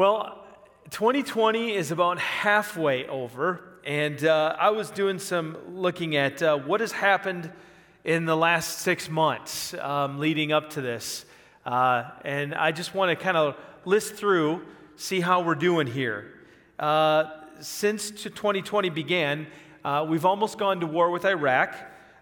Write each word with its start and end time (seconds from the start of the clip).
Well, 0.00 0.42
2020 0.88 1.74
is 1.74 1.90
about 1.90 2.18
halfway 2.18 3.06
over, 3.06 3.60
and 3.84 4.24
uh, 4.24 4.56
I 4.58 4.70
was 4.70 4.90
doing 4.90 5.18
some 5.18 5.58
looking 5.74 6.16
at 6.16 6.42
uh, 6.42 6.56
what 6.56 6.80
has 6.80 6.90
happened 6.90 7.52
in 8.02 8.24
the 8.24 8.34
last 8.34 8.78
six 8.78 9.10
months 9.10 9.74
um, 9.74 10.18
leading 10.18 10.52
up 10.52 10.70
to 10.70 10.80
this. 10.80 11.26
Uh, 11.66 12.04
and 12.24 12.54
I 12.54 12.72
just 12.72 12.94
want 12.94 13.10
to 13.10 13.22
kind 13.22 13.36
of 13.36 13.58
list 13.84 14.14
through, 14.14 14.62
see 14.96 15.20
how 15.20 15.42
we're 15.42 15.54
doing 15.54 15.86
here. 15.86 16.32
Uh, 16.78 17.24
since 17.60 18.10
2020 18.10 18.88
began, 18.88 19.46
uh, 19.84 20.06
we've 20.08 20.24
almost 20.24 20.56
gone 20.56 20.80
to 20.80 20.86
war 20.86 21.10
with 21.10 21.26
Iraq. 21.26 21.76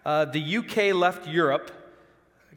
Uh, 0.04 0.24
the 0.24 0.56
UK 0.56 0.92
left 0.92 1.28
Europe. 1.28 1.70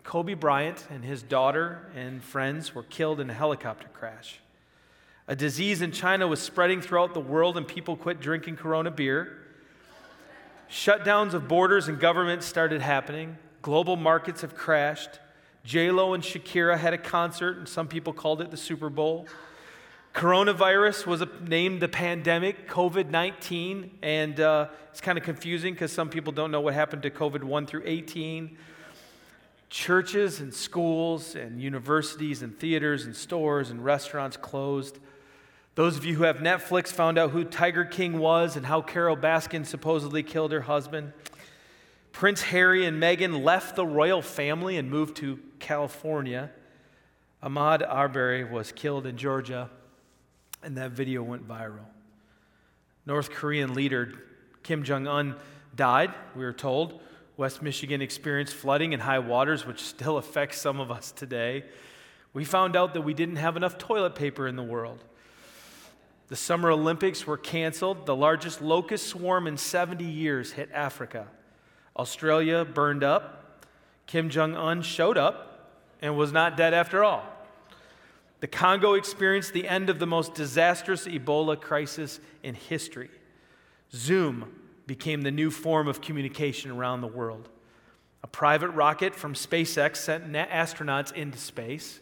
Kobe 0.02 0.34
Bryant 0.34 0.88
and 0.90 1.06
his 1.06 1.22
daughter 1.22 1.92
and 1.95 2.23
friends 2.23 2.73
were 2.73 2.81
killed 2.81 3.20
in 3.20 3.30
a 3.30 3.36
helicopter 3.36 3.88
crash. 3.94 4.40
A 5.31 5.35
disease 5.35 5.81
in 5.81 5.94
China 5.94 6.27
was 6.27 6.41
spreading 6.41 6.81
throughout 6.81 7.13
the 7.13 7.21
world, 7.21 7.55
and 7.55 7.66
people 7.66 7.95
quit 7.95 8.20
drinking 8.20 8.58
Corona 8.58 8.91
beer. 8.91 9.38
Shutdowns 10.70 11.34
of 11.34 11.48
borders 11.48 11.88
and 11.88 11.98
governments 11.98 12.45
started 12.45 12.81
happening. 12.81 13.38
Global 13.62 13.95
markets 13.95 14.41
have 14.41 14.55
crashed. 14.55 15.22
J-Lo 15.63 16.13
and 16.13 16.22
Shakira 16.22 16.77
had 16.77 16.94
a 16.94 16.98
concert, 16.98 17.58
and 17.58 17.70
some 17.70 17.88
people 17.88 18.12
called 18.12 18.41
it 18.41 18.52
the 18.52 18.58
Super 18.58 18.89
Bowl. 18.89 19.25
Coronavirus 20.13 21.05
was 21.05 21.23
named 21.48 21.81
the 21.81 21.88
pandemic, 21.88 22.67
COVID 22.67 23.09
19, 23.09 24.00
and 24.02 24.38
uh, 24.38 24.67
it's 24.89 25.00
kind 25.00 25.17
of 25.17 25.23
confusing 25.23 25.73
because 25.73 25.94
some 25.94 26.09
people 26.09 26.34
don't 26.34 26.52
know 26.52 26.59
what 26.59 26.73
happened 26.73 27.03
to 27.03 27.09
COVID 27.09 27.45
1 27.45 27.67
through 27.67 27.84
18. 27.86 28.58
Churches 29.69 30.41
and 30.41 30.53
schools 30.53 31.36
and 31.36 31.61
universities 31.61 32.41
and 32.41 32.59
theaters 32.59 33.06
and 33.06 33.16
stores 33.16 33.69
and 33.69 33.86
restaurants 33.86 34.36
closed. 34.36 35.00
Those 35.75 35.95
of 35.95 36.03
you 36.03 36.16
who 36.16 36.23
have 36.23 36.38
Netflix 36.38 36.88
found 36.88 37.17
out 37.17 37.31
who 37.31 37.45
Tiger 37.45 37.86
King 37.86 38.19
was 38.19 38.58
and 38.58 38.66
how 38.66 38.81
Carole 38.81 39.16
Baskin 39.16 39.66
supposedly 39.66 40.22
killed 40.22 40.52
her 40.52 40.61
husband. 40.61 41.13
Prince 42.11 42.41
Harry 42.41 42.86
and 42.86 43.02
Meghan 43.02 43.41
left 43.41 43.78
the 43.78 43.86
royal 43.86 44.22
family 44.22 44.75
and 44.75 44.89
moved 44.91 45.16
to 45.17 45.39
California. 45.59 46.52
Ahmaud 47.41 47.88
Arbery 47.88 48.44
was 48.44 48.73
killed 48.73 49.05
in 49.05 49.16
Georgia, 49.16 49.69
and 50.61 50.75
that 50.75 50.91
video 50.91 51.23
went 51.23 51.47
viral. 51.47 51.85
North 53.06 53.31
Korean 53.31 53.73
leader 53.73 54.13
Kim 54.63 54.83
Jong 54.83 55.08
un 55.08 55.35
died, 55.73 56.13
we 56.35 56.44
were 56.44 56.53
told. 56.53 57.00
West 57.38 57.61
Michigan 57.61 58.02
experienced 58.02 58.53
flooding 58.53 58.94
and 58.94 59.02
high 59.02 59.19
waters, 59.19 59.66
which 59.66 59.81
still 59.81 60.17
affects 60.19 60.59
some 60.59 60.81
of 60.81 60.91
us 60.91 61.13
today. 61.13 61.63
We 62.33 62.44
found 62.44 62.75
out 62.75 62.94
that 62.94 63.02
we 63.02 63.13
didn't 63.13 63.38
have 63.38 63.56
enough 63.56 63.78
toilet 63.78 64.16
paper 64.16 64.47
in 64.47 64.58
the 64.58 64.63
world. 64.63 65.03
The 66.32 66.38
Summer 66.38 66.72
Olympics 66.72 67.28
were 67.28 67.36
canceled. 67.36 68.06
The 68.06 68.16
largest 68.16 68.62
locust 68.62 69.06
swarm 69.08 69.48
in 69.48 69.58
70 69.58 70.06
years 70.06 70.54
hit 70.54 70.70
Africa. 70.72 71.28
Australia 71.98 72.64
burned 72.64 73.04
up. 73.04 73.66
Kim 74.08 74.30
Jong 74.30 74.56
un 74.56 74.82
showed 74.82 75.18
up 75.18 75.76
and 76.02 76.16
was 76.16 76.32
not 76.32 76.56
dead 76.56 76.74
after 76.74 77.04
all. 77.04 77.26
The 78.40 78.48
Congo 78.48 78.94
experienced 78.94 79.52
the 79.52 79.68
end 79.68 79.90
of 79.90 80.00
the 80.00 80.08
most 80.08 80.34
disastrous 80.34 81.06
Ebola 81.06 81.59
crisis 81.59 82.22
in 82.44 82.56
history. 82.56 83.09
Zoom 83.92 84.56
became 84.88 85.24
the 85.24 85.32
new 85.32 85.52
form 85.52 85.90
of 85.90 86.00
communication 86.00 86.72
around 86.72 87.02
the 87.02 87.08
world. 87.08 87.50
A 88.24 88.28
private 88.28 88.70
rocket 88.70 89.16
from 89.16 89.34
SpaceX 89.34 89.98
sent 89.98 90.32
astronauts 90.32 91.12
into 91.12 91.38
space. 91.38 92.00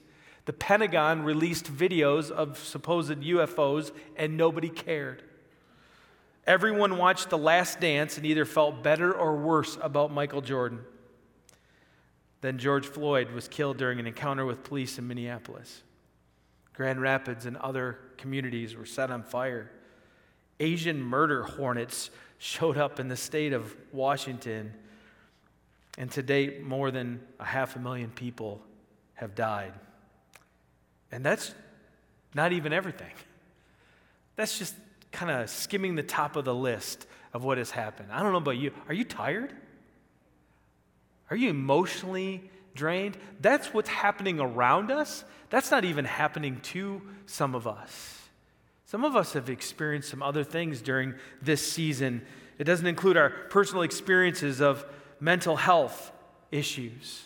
The 0.50 0.54
Pentagon 0.54 1.22
released 1.22 1.72
videos 1.72 2.32
of 2.32 2.58
supposed 2.58 3.22
UFOs, 3.22 3.92
and 4.16 4.36
nobody 4.36 4.70
cared. 4.70 5.22
Everyone 6.48 6.98
watched 6.98 7.30
The 7.30 7.38
Last 7.38 7.80
Dance 7.80 8.18
and 8.18 8.26
either 8.26 8.46
felt 8.46 8.82
better 8.82 9.14
or 9.14 9.36
worse 9.36 9.78
about 9.80 10.12
Michael 10.12 10.42
Jordan. 10.42 10.80
Then 12.42 12.58
George 12.58 12.88
Floyd 12.88 13.30
was 13.30 13.48
killed 13.48 13.78
during 13.78 14.00
an 14.00 14.08
encounter 14.08 14.44
with 14.44 14.64
police 14.64 14.98
in 14.98 15.08
Minneapolis. 15.08 15.84
Grand 16.74 17.00
Rapids 17.00 17.46
and 17.46 17.56
other 17.58 18.00
communities 18.18 18.76
were 18.76 18.88
set 18.88 19.12
on 19.12 19.22
fire. 19.22 19.70
Asian 20.60 21.00
murder 21.00 21.44
hornets 21.44 22.10
showed 22.40 22.80
up 22.80 23.00
in 23.00 23.08
the 23.08 23.16
state 23.16 23.54
of 23.54 23.76
Washington. 23.92 24.74
And 26.00 26.10
to 26.14 26.24
date, 26.24 26.64
more 26.64 26.90
than 26.90 27.22
a 27.40 27.46
half 27.46 27.76
a 27.76 27.80
million 27.80 28.10
people 28.10 28.64
have 29.14 29.36
died. 29.36 29.74
And 31.12 31.26
that's 31.26 31.54
not 32.34 32.52
even 32.52 32.74
everything. 32.74 33.12
That's 34.36 34.58
just 34.58 34.74
kind 35.12 35.32
of 35.32 35.50
skimming 35.50 35.96
the 35.96 36.04
top 36.04 36.38
of 36.38 36.46
the 36.46 36.56
list 36.56 37.06
of 37.34 37.44
what 37.44 37.58
has 37.58 37.72
happened. 37.72 38.10
I 38.10 38.24
don't 38.24 38.32
know 38.32 38.38
about 38.38 38.58
you. 38.58 38.72
Are 38.88 38.94
you 38.94 39.04
tired? 39.04 39.54
Are 41.30 41.36
you 41.36 41.50
emotionally 41.50 42.50
drained? 42.74 43.18
That's 43.42 43.74
what's 43.74 43.90
happening 43.90 44.40
around 44.40 44.92
us. 44.92 45.26
That's 45.50 45.72
not 45.72 45.84
even 45.84 46.06
happening 46.06 46.62
to 46.62 47.02
some 47.26 47.54
of 47.54 47.68
us. 47.68 48.20
Some 48.86 49.04
of 49.04 49.16
us 49.16 49.34
have 49.34 49.50
experienced 49.50 50.10
some 50.10 50.24
other 50.24 50.44
things 50.44 50.82
during 50.82 51.14
this 51.42 51.72
season. 51.72 52.26
It 52.58 52.64
doesn't 52.64 52.88
include 52.88 53.18
our 53.18 53.30
personal 53.30 53.84
experiences 53.84 54.62
of 54.62 54.86
mental 55.20 55.58
health 55.58 56.12
issues 56.52 57.24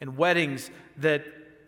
and 0.00 0.16
weddings 0.16 0.70
that 0.98 1.24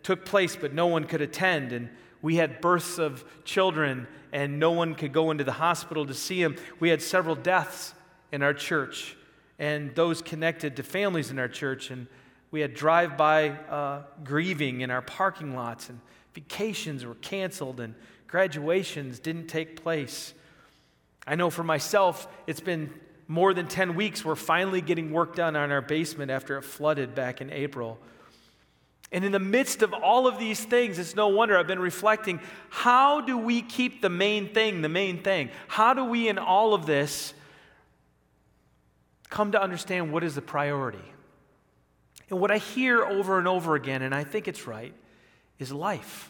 took 0.07 0.23
place, 0.23 0.55
but 0.55 0.73
no 0.73 0.87
one 0.87 1.03
could 1.03 1.19
attend. 1.19 1.73
And 1.73 1.89
we 2.21 2.37
had 2.37 2.61
births 2.61 2.97
of 2.97 3.25
children, 3.43 4.07
and 4.31 4.57
no 4.57 4.71
one 4.71 4.95
could 4.95 5.11
go 5.11 5.31
into 5.31 5.43
the 5.43 5.51
hospital 5.51 6.05
to 6.05 6.13
see 6.13 6.41
them. 6.41 6.55
We 6.79 6.87
had 6.87 7.01
several 7.01 7.35
deaths 7.35 7.93
in 8.31 8.41
our 8.41 8.53
church, 8.53 9.17
and 9.59 9.93
those 9.95 10.21
connected 10.21 10.77
to 10.77 10.83
families 10.83 11.29
in 11.29 11.37
our 11.37 11.49
church. 11.49 11.91
And 11.91 12.07
we 12.51 12.61
had 12.61 12.73
drive 12.73 13.17
by 13.17 13.49
uh, 13.49 14.03
grieving 14.23 14.79
in 14.79 14.91
our 14.91 15.01
parking 15.01 15.57
lots, 15.57 15.89
and 15.89 15.99
vacations 16.33 17.03
were 17.05 17.15
canceled, 17.15 17.81
and 17.81 17.93
graduations 18.27 19.19
didn't 19.19 19.47
take 19.47 19.83
place. 19.83 20.33
I 21.27 21.35
know 21.35 21.49
for 21.49 21.65
myself, 21.65 22.29
it's 22.47 22.61
been 22.61 22.93
more 23.27 23.53
than 23.53 23.67
10 23.67 23.93
weeks. 23.95 24.23
We're 24.23 24.35
finally 24.35 24.79
getting 24.79 25.11
work 25.11 25.35
done 25.35 25.57
on 25.57 25.69
our 25.69 25.81
basement 25.81 26.31
after 26.31 26.57
it 26.57 26.61
flooded 26.61 27.13
back 27.13 27.41
in 27.41 27.51
April. 27.51 27.99
And 29.11 29.23
in 29.23 29.31
the 29.31 29.39
midst 29.39 29.81
of 29.81 29.93
all 29.93 30.27
of 30.27 30.37
these 30.37 30.63
things, 30.63 30.99
it's 30.99 31.15
no 31.15 31.29
wonder 31.29 31.57
I've 31.57 31.67
been 31.67 31.79
reflecting 31.79 32.41
how 32.69 33.21
do 33.21 33.37
we 33.37 33.61
keep 33.61 34.01
the 34.01 34.09
main 34.09 34.53
thing 34.53 34.81
the 34.81 34.89
main 34.89 35.23
thing? 35.23 35.49
How 35.67 35.93
do 35.93 36.03
we, 36.03 36.27
in 36.27 36.37
all 36.37 36.73
of 36.73 36.85
this, 36.85 37.33
come 39.29 39.53
to 39.53 39.61
understand 39.61 40.11
what 40.11 40.23
is 40.23 40.35
the 40.35 40.41
priority? 40.41 41.13
And 42.29 42.39
what 42.39 42.51
I 42.51 42.57
hear 42.57 43.05
over 43.05 43.37
and 43.39 43.47
over 43.47 43.75
again, 43.75 44.01
and 44.01 44.13
I 44.13 44.25
think 44.25 44.47
it's 44.47 44.67
right, 44.67 44.93
is 45.57 45.71
life, 45.71 46.29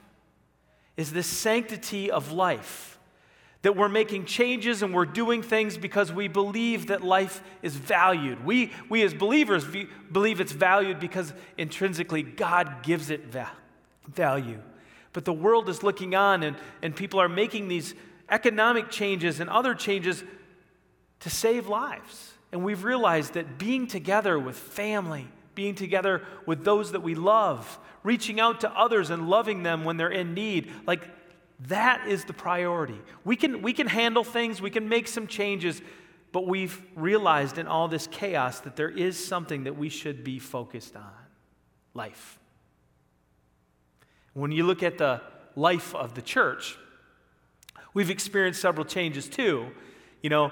is 0.95 1.11
this 1.11 1.27
sanctity 1.27 2.11
of 2.11 2.31
life 2.31 2.96
that 3.67 3.75
we're 3.75 3.89
making 3.89 4.23
changes 4.23 4.81
and 4.81 4.93
we're 4.93 5.05
doing 5.05 5.41
things 5.41 5.77
because 5.77 6.09
we 6.09 6.29
believe 6.29 6.87
that 6.87 7.03
life 7.03 7.43
is 7.61 7.75
valued. 7.75 8.45
We, 8.45 8.71
we 8.87 9.03
as 9.03 9.13
believers 9.13 9.65
v- 9.65 9.89
believe 10.09 10.39
it's 10.39 10.53
valued 10.53 11.01
because 11.01 11.33
intrinsically 11.57 12.23
God 12.23 12.81
gives 12.81 13.09
it 13.09 13.25
va- 13.25 13.51
value. 14.07 14.61
But 15.11 15.25
the 15.25 15.33
world 15.33 15.67
is 15.67 15.83
looking 15.83 16.15
on 16.15 16.43
and, 16.43 16.55
and 16.81 16.95
people 16.95 17.19
are 17.19 17.27
making 17.27 17.67
these 17.67 17.93
economic 18.29 18.89
changes 18.89 19.41
and 19.41 19.49
other 19.49 19.75
changes 19.75 20.23
to 21.19 21.29
save 21.29 21.67
lives. 21.67 22.35
And 22.53 22.63
we've 22.63 22.85
realized 22.85 23.33
that 23.33 23.57
being 23.57 23.85
together 23.85 24.39
with 24.39 24.55
family, 24.55 25.27
being 25.55 25.75
together 25.75 26.21
with 26.45 26.63
those 26.63 26.93
that 26.93 27.03
we 27.03 27.15
love, 27.15 27.79
reaching 28.01 28.39
out 28.39 28.61
to 28.61 28.71
others 28.71 29.09
and 29.09 29.27
loving 29.27 29.63
them 29.63 29.83
when 29.83 29.97
they're 29.97 30.07
in 30.07 30.33
need, 30.33 30.71
like 30.85 31.01
that 31.61 32.07
is 32.07 32.25
the 32.25 32.33
priority. 32.33 32.99
We 33.23 33.35
can, 33.35 33.61
we 33.61 33.73
can 33.73 33.87
handle 33.87 34.23
things, 34.23 34.61
we 34.61 34.69
can 34.69 34.87
make 34.87 35.07
some 35.07 35.27
changes, 35.27 35.81
but 36.31 36.45
we've 36.45 36.79
realized 36.95 37.57
in 37.57 37.67
all 37.67 37.87
this 37.87 38.07
chaos 38.07 38.59
that 38.61 38.75
there 38.75 38.89
is 38.89 39.23
something 39.23 39.63
that 39.63 39.75
we 39.77 39.89
should 39.89 40.23
be 40.23 40.37
focused 40.39 40.95
on 40.95 41.11
life. 41.93 42.37
When 44.33 44.51
you 44.51 44.63
look 44.63 44.83
at 44.83 44.99
the 44.99 45.21
life 45.55 45.95
of 45.95 46.13
the 46.13 46.21
church, 46.21 46.77
we've 47.95 48.11
experienced 48.11 48.61
several 48.61 48.85
changes 48.85 49.27
too. 49.27 49.71
You 50.21 50.29
know, 50.29 50.51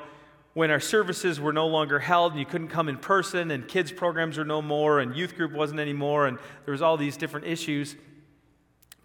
when 0.56 0.72
our 0.72 0.80
services 0.80 1.40
were 1.40 1.54
no 1.54 1.68
longer 1.68 2.00
held 2.00 2.32
and 2.32 2.40
you 2.40 2.46
couldn't 2.48 2.70
come 2.70 2.90
in 2.90 2.98
person 2.98 3.52
and 3.52 3.68
kids 3.68 3.92
programs 3.92 4.40
are 4.40 4.46
no 4.46 4.62
more 4.62 5.02
and 5.02 5.16
youth 5.16 5.36
group 5.36 5.52
wasn't 5.52 5.80
anymore 5.80 6.26
and 6.26 6.40
there 6.64 6.72
was 6.72 6.82
all 6.82 6.98
these 6.98 7.18
different 7.18 7.46
issues 7.46 7.96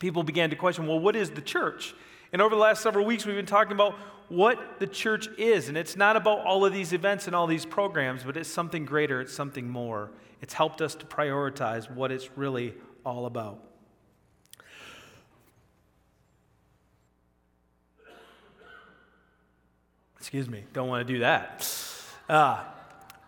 people 0.01 0.25
began 0.25 0.51
to 0.51 0.57
question 0.57 0.89
well, 0.89 0.99
what 0.99 1.15
is 1.15 1.31
the 1.31 1.41
church? 1.41 1.95
And 2.33 2.43
over 2.43 2.55
the 2.55 2.61
last 2.61 2.83
several 2.83 3.07
weeks, 3.07 3.25
we've 3.25 3.37
been 3.37 3.47
talking 3.47 3.73
about 3.73 3.95
what 4.29 4.79
the 4.79 4.87
church 4.87 5.29
is. 5.37 5.69
And 5.69 5.77
it's 5.77 5.97
not 5.97 6.17
about 6.17 6.41
all 6.41 6.65
of 6.65 6.73
these 6.73 6.93
events 6.93 7.27
and 7.27 7.37
all 7.37 7.47
these 7.47 7.67
programs, 7.67 8.25
but 8.25 8.37
it's 8.37 8.49
something 8.49 8.85
greater, 8.85 9.21
it's 9.21 9.35
something 9.35 9.69
more. 9.69 10.11
It's 10.41 10.55
helped 10.55 10.81
us 10.81 10.95
to 10.97 11.07
prioritize 11.07 11.91
what 11.91 12.11
it's 12.11 12.37
really 12.37 12.75
all 13.05 13.27
about. 13.27 13.63
Excuse 20.19 20.49
me, 20.49 20.65
don't 20.73 20.89
want 20.89 21.07
to 21.07 21.13
do 21.13 21.21
that. 21.21 21.69
Uh, 22.29 22.63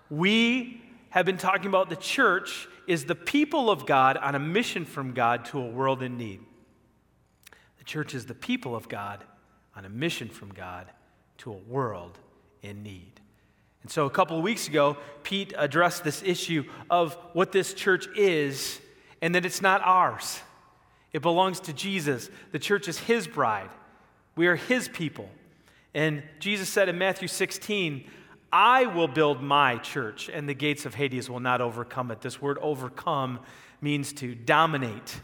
we 0.08 0.80
have 1.10 1.26
been 1.26 1.38
talking 1.38 1.66
about 1.66 1.88
the 1.90 1.96
church 1.96 2.68
is 2.86 3.06
the 3.06 3.14
people 3.14 3.70
of 3.70 3.86
God 3.86 4.16
on 4.16 4.34
a 4.34 4.38
mission 4.38 4.84
from 4.84 5.12
God 5.12 5.46
to 5.46 5.58
a 5.58 5.66
world 5.66 6.02
in 6.02 6.16
need. 6.16 6.40
The 7.82 7.86
church 7.86 8.14
is 8.14 8.26
the 8.26 8.34
people 8.34 8.76
of 8.76 8.88
God 8.88 9.24
on 9.74 9.84
a 9.84 9.88
mission 9.88 10.28
from 10.28 10.54
God 10.54 10.86
to 11.38 11.50
a 11.50 11.56
world 11.56 12.16
in 12.62 12.84
need. 12.84 13.20
And 13.82 13.90
so 13.90 14.06
a 14.06 14.10
couple 14.10 14.36
of 14.36 14.44
weeks 14.44 14.68
ago, 14.68 14.96
Pete 15.24 15.52
addressed 15.58 16.04
this 16.04 16.22
issue 16.22 16.62
of 16.88 17.14
what 17.32 17.50
this 17.50 17.74
church 17.74 18.06
is 18.16 18.80
and 19.20 19.34
that 19.34 19.44
it's 19.44 19.60
not 19.60 19.80
ours. 19.84 20.38
It 21.12 21.22
belongs 21.22 21.58
to 21.58 21.72
Jesus. 21.72 22.30
The 22.52 22.60
church 22.60 22.86
is 22.86 22.98
his 22.98 23.26
bride. 23.26 23.70
We 24.36 24.46
are 24.46 24.54
his 24.54 24.86
people. 24.86 25.28
And 25.92 26.22
Jesus 26.38 26.68
said 26.68 26.88
in 26.88 26.98
Matthew 26.98 27.26
16, 27.26 28.08
I 28.52 28.86
will 28.86 29.08
build 29.08 29.42
my 29.42 29.78
church, 29.78 30.30
and 30.32 30.48
the 30.48 30.54
gates 30.54 30.86
of 30.86 30.94
Hades 30.94 31.28
will 31.28 31.40
not 31.40 31.60
overcome 31.60 32.12
it. 32.12 32.20
This 32.20 32.40
word 32.40 32.58
overcome 32.58 33.40
means 33.80 34.12
to 34.12 34.36
dominate. 34.36 35.20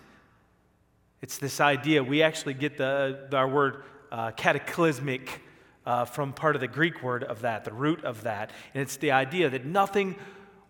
It's 1.20 1.38
this 1.38 1.60
idea. 1.60 2.02
We 2.02 2.22
actually 2.22 2.54
get 2.54 2.76
the, 2.76 3.28
our 3.32 3.48
word 3.48 3.82
uh, 4.10 4.30
cataclysmic 4.32 5.42
uh, 5.84 6.04
from 6.04 6.32
part 6.32 6.54
of 6.54 6.60
the 6.60 6.68
Greek 6.68 7.02
word 7.02 7.24
of 7.24 7.40
that, 7.40 7.64
the 7.64 7.72
root 7.72 8.04
of 8.04 8.22
that. 8.22 8.50
And 8.74 8.82
it's 8.82 8.96
the 8.96 9.12
idea 9.12 9.50
that 9.50 9.64
nothing 9.64 10.16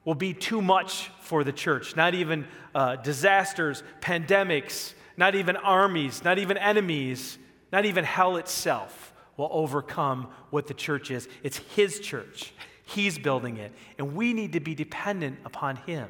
will 0.05 0.15
be 0.15 0.33
too 0.33 0.63
much 0.63 1.11
for 1.21 1.45
the 1.45 1.53
church, 1.53 1.97
not 1.97 2.15
even 2.15 2.47
uh, 2.75 2.97
disasters, 2.97 3.83
pandemics, 4.01 4.95
not 5.17 5.35
even 5.35 5.57
armies, 5.57 6.25
not 6.25 6.39
even 6.39 6.57
enemies, 6.57 7.37
not 7.73 7.85
even 7.85 8.05
hell 8.05 8.37
itself 8.37 9.13
will 9.37 9.51
overcome 9.53 10.29
what 10.51 10.67
the 10.67 10.75
church 10.75 11.11
is. 11.11 11.29
It's 11.43 11.59
His 11.59 12.01
church, 12.01 12.53
He's 12.85 13.19
building 13.19 13.59
it, 13.59 13.73
and 13.99 14.15
we 14.15 14.33
need 14.33 14.53
to 14.55 14.61
be 14.61 14.75
dependent 14.75 15.39
upon 15.45 15.77
Him. 15.77 16.09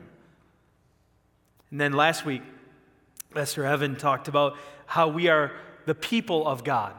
And 1.70 1.81
then 1.81 1.93
last 1.93 2.25
week, 2.25 2.43
Pastor 3.34 3.66
Evan 3.66 3.96
talked 3.96 4.28
about 4.28 4.56
how 4.86 5.08
we 5.08 5.28
are 5.28 5.52
the 5.84 5.94
people 5.94 6.46
of 6.46 6.64
God. 6.64 6.94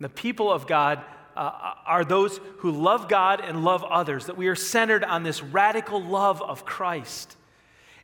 The 0.00 0.08
people 0.08 0.50
of 0.50 0.66
God 0.66 1.04
uh, 1.36 1.74
are 1.86 2.04
those 2.04 2.40
who 2.58 2.72
love 2.72 3.08
God 3.08 3.40
and 3.40 3.64
love 3.64 3.84
others, 3.84 4.26
that 4.26 4.36
we 4.36 4.48
are 4.48 4.54
centered 4.56 5.04
on 5.04 5.22
this 5.22 5.42
radical 5.42 6.02
love 6.02 6.42
of 6.42 6.64
Christ. 6.64 7.36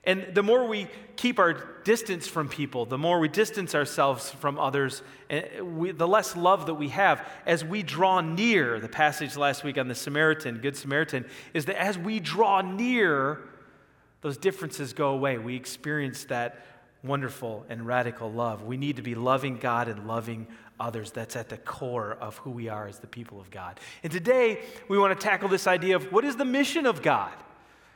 And 0.05 0.29
the 0.33 0.43
more 0.43 0.67
we 0.67 0.87
keep 1.17 1.39
our 1.39 1.53
distance 1.83 2.27
from 2.27 2.49
people, 2.49 2.87
the 2.87 2.97
more 2.97 3.19
we 3.19 3.29
distance 3.29 3.75
ourselves 3.75 4.31
from 4.31 4.59
others, 4.59 5.03
we, 5.61 5.91
the 5.91 6.09
less 6.09 6.37
love 6.37 6.67
that 6.67 6.75
we 6.75 6.89
have. 6.91 7.27
As 7.45 7.65
we 7.65 7.83
draw 7.83 8.21
near, 8.21 8.81
the 8.81 8.89
passage 8.89 9.37
last 9.37 9.65
week 9.65 9.77
on 9.77 9.89
the 9.89 9.95
Samaritan, 9.95 10.59
Good 10.59 10.77
Samaritan, 10.77 11.27
is 11.53 11.67
that 11.67 11.79
as 11.79 11.99
we 11.99 12.21
draw 12.21 12.63
near, 12.63 13.41
those 14.21 14.39
differences 14.39 14.93
go 14.93 15.11
away. 15.11 15.37
We 15.37 15.57
experience 15.57 16.25
that 16.25 16.65
wonderful 17.03 17.65
and 17.69 17.87
radical 17.87 18.31
love. 18.31 18.63
We 18.63 18.77
need 18.77 18.97
to 18.97 19.03
be 19.03 19.15
loving 19.15 19.59
God 19.59 19.89
and 19.89 20.07
loving 20.07 20.47
others. 20.81 21.11
That's 21.11 21.37
at 21.37 21.49
the 21.49 21.57
core 21.57 22.17
of 22.21 22.37
who 22.39 22.51
we 22.51 22.69
are 22.69 22.87
as 22.87 22.99
the 22.99 23.07
people 23.07 23.41
of 23.41 23.51
God. 23.51 23.79
And 24.03 24.13
today, 24.13 24.61
we 24.89 24.99
want 24.99 25.19
to 25.19 25.25
tackle 25.25 25.49
this 25.49 25.67
idea 25.67 25.97
of 25.97 26.13
what 26.13 26.25
is 26.25 26.37
the 26.37 26.45
mission 26.45 26.87
of 26.87 27.03
God? 27.03 27.33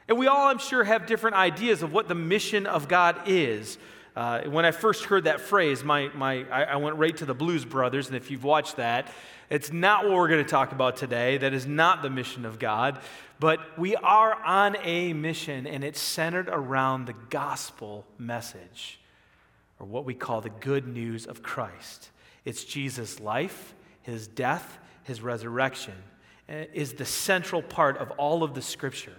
And 0.09 0.19
we 0.19 0.27
all, 0.27 0.49
I'm 0.49 0.59
sure, 0.59 0.85
have 0.85 1.07
different 1.07 1.37
ideas 1.37 1.83
of 1.83 1.93
what 1.93 2.09
the 2.09 2.15
mission 2.15 2.67
of 2.67 2.89
God 2.89 3.17
is. 3.27 3.79
Uh, 4.14 4.43
when 4.43 4.67
I 4.67 4.73
first 4.73 5.05
heard 5.05 5.25
that 5.25 5.41
phrase, 5.41 5.82
my, 5.82 6.11
my, 6.14 6.44
I, 6.50 6.64
I 6.64 6.76
went 6.76 6.97
right 6.97 7.17
to 7.17 7.25
the 7.25 7.35
Blues 7.35 7.64
Brothers, 7.64 8.09
and 8.09 8.17
if 8.17 8.31
you've 8.31 8.44
watched 8.44 8.76
that, 8.76 9.11
it's 9.49 9.73
not 9.73 10.05
what 10.05 10.14
we're 10.14 10.29
going 10.29 10.44
to 10.44 10.50
talk 10.50 10.73
about 10.73 10.97
today. 10.97 11.38
That 11.38 11.55
is 11.55 11.67
not 11.67 12.03
the 12.03 12.11
mission 12.11 12.44
of 12.44 12.59
God. 12.59 13.00
But 13.41 13.79
we 13.79 13.97
are 13.97 14.35
on 14.35 14.76
a 14.82 15.14
mission, 15.14 15.67
and 15.67 15.82
it's 15.82 16.00
centered 16.00 16.49
around 16.49 17.06
the 17.06 17.14
gospel 17.31 18.06
message, 18.19 19.00
or 19.81 19.87
what 19.87 20.05
we 20.05 20.15
call 20.15 20.43
the 20.43 20.50
good 20.50 20.87
news 20.87 21.26
of 21.26 21.43
Christ. 21.43 22.11
It's 22.44 22.65
Jesus' 22.65 23.19
life, 23.19 23.75
his 24.03 24.26
death, 24.26 24.79
his 25.05 25.23
resurrection 25.23 25.94
eh, 26.49 26.67
is 26.75 26.93
the 26.93 27.05
central 27.05 27.62
part 27.62 27.97
of 27.97 28.11
all 28.12 28.43
of 28.43 28.55
the 28.55 28.62
scripture. 28.62 29.17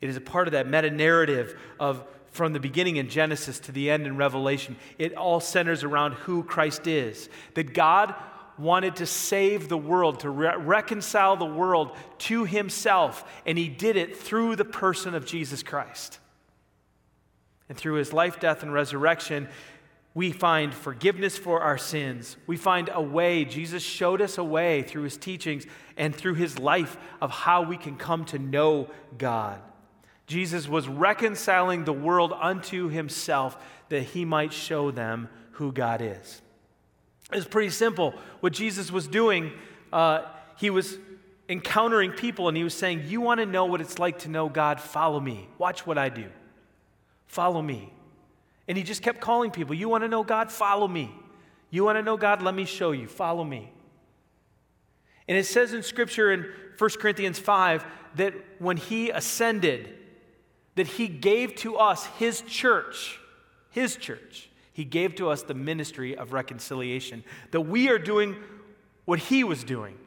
It 0.00 0.08
is 0.08 0.16
a 0.16 0.20
part 0.20 0.48
of 0.48 0.52
that 0.52 0.66
meta 0.66 0.90
narrative 0.90 1.58
of 1.78 2.04
from 2.32 2.54
the 2.54 2.60
beginning 2.60 2.96
in 2.96 3.08
Genesis 3.08 3.60
to 3.60 3.72
the 3.72 3.90
end 3.90 4.06
in 4.06 4.16
Revelation. 4.16 4.76
It 4.98 5.14
all 5.14 5.38
centers 5.38 5.84
around 5.84 6.14
who 6.14 6.42
Christ 6.42 6.86
is. 6.86 7.28
That 7.54 7.74
God 7.74 8.14
wanted 8.58 8.96
to 8.96 9.06
save 9.06 9.68
the 9.68 9.78
world, 9.78 10.20
to 10.20 10.30
re- 10.30 10.56
reconcile 10.56 11.36
the 11.36 11.44
world 11.44 11.96
to 12.18 12.44
himself, 12.44 13.24
and 13.46 13.56
he 13.56 13.68
did 13.68 13.96
it 13.96 14.16
through 14.16 14.56
the 14.56 14.64
person 14.64 15.14
of 15.14 15.26
Jesus 15.26 15.62
Christ. 15.62 16.18
And 17.68 17.76
through 17.78 17.94
his 17.94 18.12
life, 18.12 18.40
death, 18.40 18.62
and 18.62 18.72
resurrection, 18.72 19.48
we 20.14 20.30
find 20.30 20.74
forgiveness 20.74 21.38
for 21.38 21.60
our 21.60 21.78
sins. 21.78 22.36
We 22.46 22.56
find 22.56 22.90
a 22.92 23.00
way. 23.00 23.44
Jesus 23.44 23.82
showed 23.82 24.20
us 24.20 24.36
a 24.36 24.44
way 24.44 24.82
through 24.82 25.02
his 25.02 25.16
teachings 25.16 25.66
and 25.96 26.14
through 26.14 26.34
his 26.34 26.58
life 26.58 26.96
of 27.20 27.30
how 27.30 27.62
we 27.62 27.78
can 27.78 27.96
come 27.96 28.24
to 28.26 28.38
know 28.38 28.90
God. 29.16 29.60
Jesus 30.26 30.68
was 30.68 30.88
reconciling 30.88 31.84
the 31.84 31.92
world 31.92 32.32
unto 32.32 32.88
himself 32.88 33.56
that 33.88 34.02
he 34.02 34.24
might 34.24 34.52
show 34.52 34.90
them 34.90 35.28
who 35.52 35.72
God 35.72 36.00
is. 36.00 36.40
It's 37.32 37.46
pretty 37.46 37.70
simple. 37.70 38.14
What 38.40 38.52
Jesus 38.52 38.90
was 38.90 39.06
doing, 39.06 39.52
uh, 39.92 40.24
he 40.56 40.70
was 40.70 40.98
encountering 41.48 42.12
people 42.12 42.48
and 42.48 42.56
he 42.56 42.64
was 42.64 42.74
saying, 42.74 43.04
You 43.06 43.20
want 43.20 43.40
to 43.40 43.46
know 43.46 43.66
what 43.66 43.80
it's 43.80 43.98
like 43.98 44.20
to 44.20 44.28
know 44.28 44.48
God? 44.48 44.80
Follow 44.80 45.20
me. 45.20 45.48
Watch 45.58 45.86
what 45.86 45.98
I 45.98 46.08
do. 46.08 46.26
Follow 47.26 47.62
me. 47.62 47.92
And 48.68 48.76
he 48.76 48.84
just 48.84 49.02
kept 49.02 49.20
calling 49.20 49.50
people, 49.50 49.74
You 49.74 49.88
want 49.88 50.04
to 50.04 50.08
know 50.08 50.22
God? 50.22 50.50
Follow 50.50 50.88
me. 50.88 51.14
You 51.70 51.84
want 51.84 51.96
to 51.96 52.02
know 52.02 52.16
God? 52.16 52.42
Let 52.42 52.54
me 52.54 52.64
show 52.64 52.92
you. 52.92 53.06
Follow 53.06 53.44
me. 53.44 53.72
And 55.26 55.36
it 55.38 55.44
says 55.44 55.72
in 55.72 55.82
Scripture 55.82 56.32
in 56.32 56.46
1 56.78 56.90
Corinthians 56.98 57.38
5 57.38 57.84
that 58.16 58.34
when 58.58 58.76
he 58.76 59.10
ascended, 59.10 59.94
that 60.74 60.86
he 60.86 61.08
gave 61.08 61.54
to 61.56 61.76
us 61.76 62.06
his 62.18 62.42
church, 62.42 63.18
his 63.70 63.96
church. 63.96 64.48
He 64.72 64.84
gave 64.84 65.14
to 65.16 65.28
us 65.28 65.42
the 65.42 65.54
ministry 65.54 66.16
of 66.16 66.32
reconciliation, 66.32 67.24
that 67.50 67.60
we 67.62 67.90
are 67.90 67.98
doing 67.98 68.36
what 69.04 69.18
he 69.18 69.44
was 69.44 69.64
doing. 69.64 69.98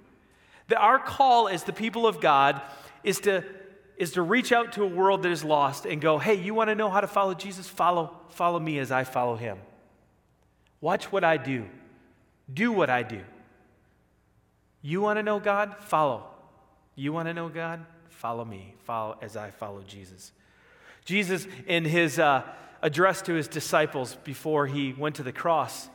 That 0.70 0.80
our 0.80 0.98
call 0.98 1.48
as 1.48 1.64
the 1.64 1.74
people 1.74 2.08
of 2.08 2.20
God 2.20 2.62
is 3.04 3.20
to 3.22 3.44
is 3.98 4.12
to 4.12 4.22
reach 4.22 4.52
out 4.52 4.74
to 4.74 4.84
a 4.84 4.88
world 4.88 5.24
that 5.24 5.32
is 5.32 5.44
lost 5.44 5.86
and 5.86 6.02
go, 6.02 6.18
hey, 6.18 6.34
you 6.34 6.54
want 6.54 6.70
to 6.70 6.76
know 6.76 6.90
how 6.90 7.02
to 7.02 7.08
follow 7.08 7.34
Jesus? 7.34 7.68
Follow, 7.68 8.16
follow 8.30 8.60
me 8.60 8.80
as 8.80 8.92
I 8.92 9.04
follow 9.04 9.36
him. 9.36 9.58
Watch 10.82 11.12
what 11.12 11.24
I 11.24 11.38
do. 11.38 11.66
Do 12.54 12.72
what 12.72 12.90
I 12.90 13.04
do. 13.04 13.22
You 14.82 15.02
want 15.02 15.18
to 15.18 15.24
know 15.24 15.40
God? 15.40 15.78
Follow. 15.80 16.26
You 16.96 17.14
want 17.14 17.28
to 17.28 17.34
know 17.34 17.50
God? 17.50 17.86
Follow 18.10 18.46
me. 18.46 18.76
Follow 18.84 19.18
as 19.22 19.36
I 19.36 19.52
follow 19.52 19.82
Jesus. 19.88 20.32
Jesus, 21.06 21.48
in 21.68 21.86
his 21.86 22.20
uh, 22.20 22.44
address 22.82 23.22
to 23.24 23.34
his 23.34 23.48
disciples 23.48 24.18
before 24.24 24.68
he 24.68 24.94
went 24.94 25.16
to 25.16 25.24
the 25.24 25.32
cross, 25.32 25.90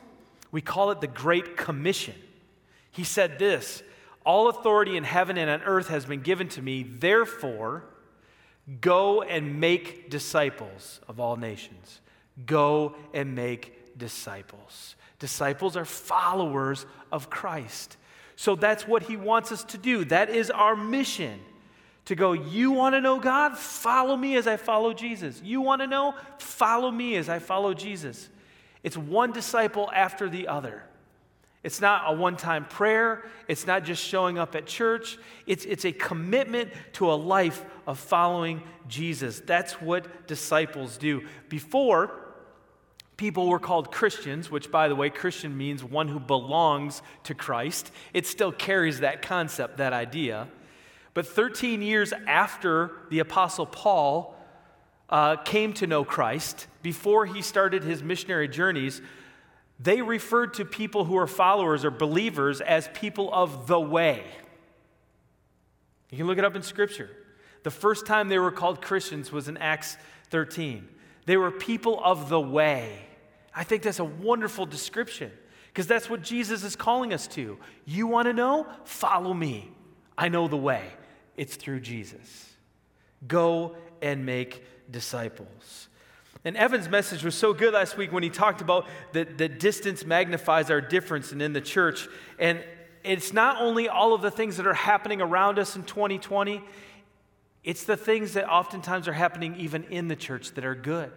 we 0.51 0.61
call 0.61 0.91
it 0.91 1.01
the 1.01 1.07
Great 1.07 1.55
Commission. 1.55 2.15
He 2.89 3.03
said 3.03 3.37
this 3.37 3.83
All 4.25 4.49
authority 4.49 4.97
in 4.97 5.03
heaven 5.03 5.37
and 5.37 5.49
on 5.49 5.61
earth 5.61 5.89
has 5.89 6.05
been 6.05 6.21
given 6.21 6.47
to 6.49 6.61
me. 6.61 6.83
Therefore, 6.83 7.85
Go 8.79 9.21
and 9.21 9.59
make 9.59 10.09
disciples 10.09 11.01
of 11.07 11.19
all 11.19 11.35
nations. 11.35 11.99
Go 12.45 12.95
and 13.13 13.35
make 13.35 13.97
disciples. 13.97 14.95
Disciples 15.19 15.75
are 15.75 15.85
followers 15.85 16.85
of 17.11 17.29
Christ. 17.29 17.97
So 18.35 18.55
that's 18.55 18.87
what 18.87 19.03
he 19.03 19.17
wants 19.17 19.51
us 19.51 19.63
to 19.65 19.77
do. 19.77 20.05
That 20.05 20.29
is 20.29 20.49
our 20.49 20.75
mission. 20.75 21.39
To 22.11 22.15
go, 22.17 22.33
you 22.33 22.71
want 22.71 22.93
to 22.93 22.99
know 22.99 23.21
God? 23.21 23.57
Follow 23.57 24.17
me 24.17 24.35
as 24.35 24.45
I 24.45 24.57
follow 24.57 24.91
Jesus. 24.91 25.41
You 25.45 25.61
want 25.61 25.81
to 25.81 25.87
know? 25.87 26.13
Follow 26.39 26.91
me 26.91 27.15
as 27.15 27.29
I 27.29 27.39
follow 27.39 27.73
Jesus. 27.73 28.27
It's 28.83 28.97
one 28.97 29.31
disciple 29.31 29.89
after 29.95 30.27
the 30.27 30.49
other. 30.49 30.83
It's 31.63 31.79
not 31.79 32.03
a 32.07 32.13
one 32.13 32.35
time 32.35 32.65
prayer. 32.65 33.29
It's 33.47 33.65
not 33.65 33.85
just 33.85 34.03
showing 34.03 34.37
up 34.37 34.57
at 34.57 34.65
church. 34.65 35.17
It's, 35.47 35.63
it's 35.63 35.85
a 35.85 35.93
commitment 35.93 36.71
to 36.95 37.09
a 37.09 37.15
life 37.15 37.63
of 37.87 37.97
following 37.97 38.61
Jesus. 38.89 39.39
That's 39.39 39.79
what 39.79 40.27
disciples 40.27 40.97
do. 40.97 41.25
Before, 41.47 42.11
people 43.15 43.47
were 43.47 43.57
called 43.57 43.89
Christians, 43.89 44.51
which, 44.51 44.69
by 44.69 44.89
the 44.89 44.97
way, 44.97 45.09
Christian 45.09 45.57
means 45.57 45.81
one 45.81 46.09
who 46.09 46.19
belongs 46.19 47.03
to 47.23 47.33
Christ. 47.33 47.89
It 48.13 48.27
still 48.27 48.51
carries 48.51 48.99
that 48.99 49.21
concept, 49.21 49.77
that 49.77 49.93
idea. 49.93 50.49
But 51.13 51.27
13 51.27 51.81
years 51.81 52.13
after 52.27 52.91
the 53.09 53.19
Apostle 53.19 53.65
Paul 53.65 54.35
uh, 55.09 55.35
came 55.37 55.73
to 55.73 55.87
know 55.87 56.05
Christ, 56.05 56.67
before 56.81 57.25
he 57.25 57.41
started 57.41 57.83
his 57.83 58.01
missionary 58.01 58.47
journeys, 58.47 59.01
they 59.79 60.01
referred 60.01 60.53
to 60.55 60.65
people 60.65 61.05
who 61.05 61.17
are 61.17 61.27
followers 61.27 61.83
or 61.83 61.91
believers 61.91 62.61
as 62.61 62.89
people 62.93 63.33
of 63.33 63.67
the 63.67 63.79
way. 63.79 64.23
You 66.11 66.17
can 66.17 66.27
look 66.27 66.37
it 66.37 66.45
up 66.45 66.55
in 66.55 66.61
Scripture. 66.61 67.09
The 67.63 67.71
first 67.71 68.05
time 68.05 68.29
they 68.29 68.39
were 68.39 68.51
called 68.51 68.81
Christians 68.81 69.31
was 69.31 69.47
in 69.47 69.57
Acts 69.57 69.97
13. 70.29 70.87
They 71.25 71.37
were 71.37 71.51
people 71.51 72.01
of 72.03 72.29
the 72.29 72.39
way. 72.39 72.99
I 73.53 73.63
think 73.63 73.83
that's 73.83 73.99
a 73.99 74.05
wonderful 74.05 74.65
description 74.65 75.31
because 75.67 75.87
that's 75.87 76.09
what 76.09 76.21
Jesus 76.21 76.63
is 76.63 76.75
calling 76.75 77.13
us 77.13 77.27
to. 77.29 77.57
You 77.85 78.07
want 78.07 78.27
to 78.27 78.33
know? 78.33 78.67
Follow 78.85 79.33
me. 79.33 79.71
I 80.17 80.29
know 80.29 80.47
the 80.47 80.57
way. 80.57 80.83
It's 81.41 81.55
through 81.55 81.79
Jesus. 81.79 82.53
Go 83.27 83.75
and 83.99 84.27
make 84.27 84.63
disciples. 84.91 85.87
And 86.45 86.55
Evan's 86.55 86.87
message 86.87 87.23
was 87.23 87.33
so 87.33 87.51
good 87.51 87.73
last 87.73 87.97
week 87.97 88.11
when 88.11 88.21
he 88.21 88.29
talked 88.29 88.61
about 88.61 88.85
that, 89.13 89.39
the 89.39 89.49
distance 89.49 90.05
magnifies 90.05 90.69
our 90.69 90.81
difference 90.81 91.31
and 91.31 91.41
in 91.41 91.53
the 91.53 91.59
church. 91.59 92.07
And 92.37 92.63
it's 93.03 93.33
not 93.33 93.59
only 93.59 93.89
all 93.89 94.13
of 94.13 94.21
the 94.21 94.29
things 94.29 94.57
that 94.57 94.67
are 94.67 94.75
happening 94.75 95.19
around 95.19 95.57
us 95.57 95.75
in 95.75 95.81
2020, 95.81 96.61
it's 97.63 97.85
the 97.85 97.97
things 97.97 98.33
that 98.33 98.47
oftentimes 98.47 99.07
are 99.07 99.13
happening 99.13 99.55
even 99.55 99.85
in 99.85 100.09
the 100.09 100.15
church 100.15 100.51
that 100.51 100.63
are 100.63 100.75
good. 100.75 101.11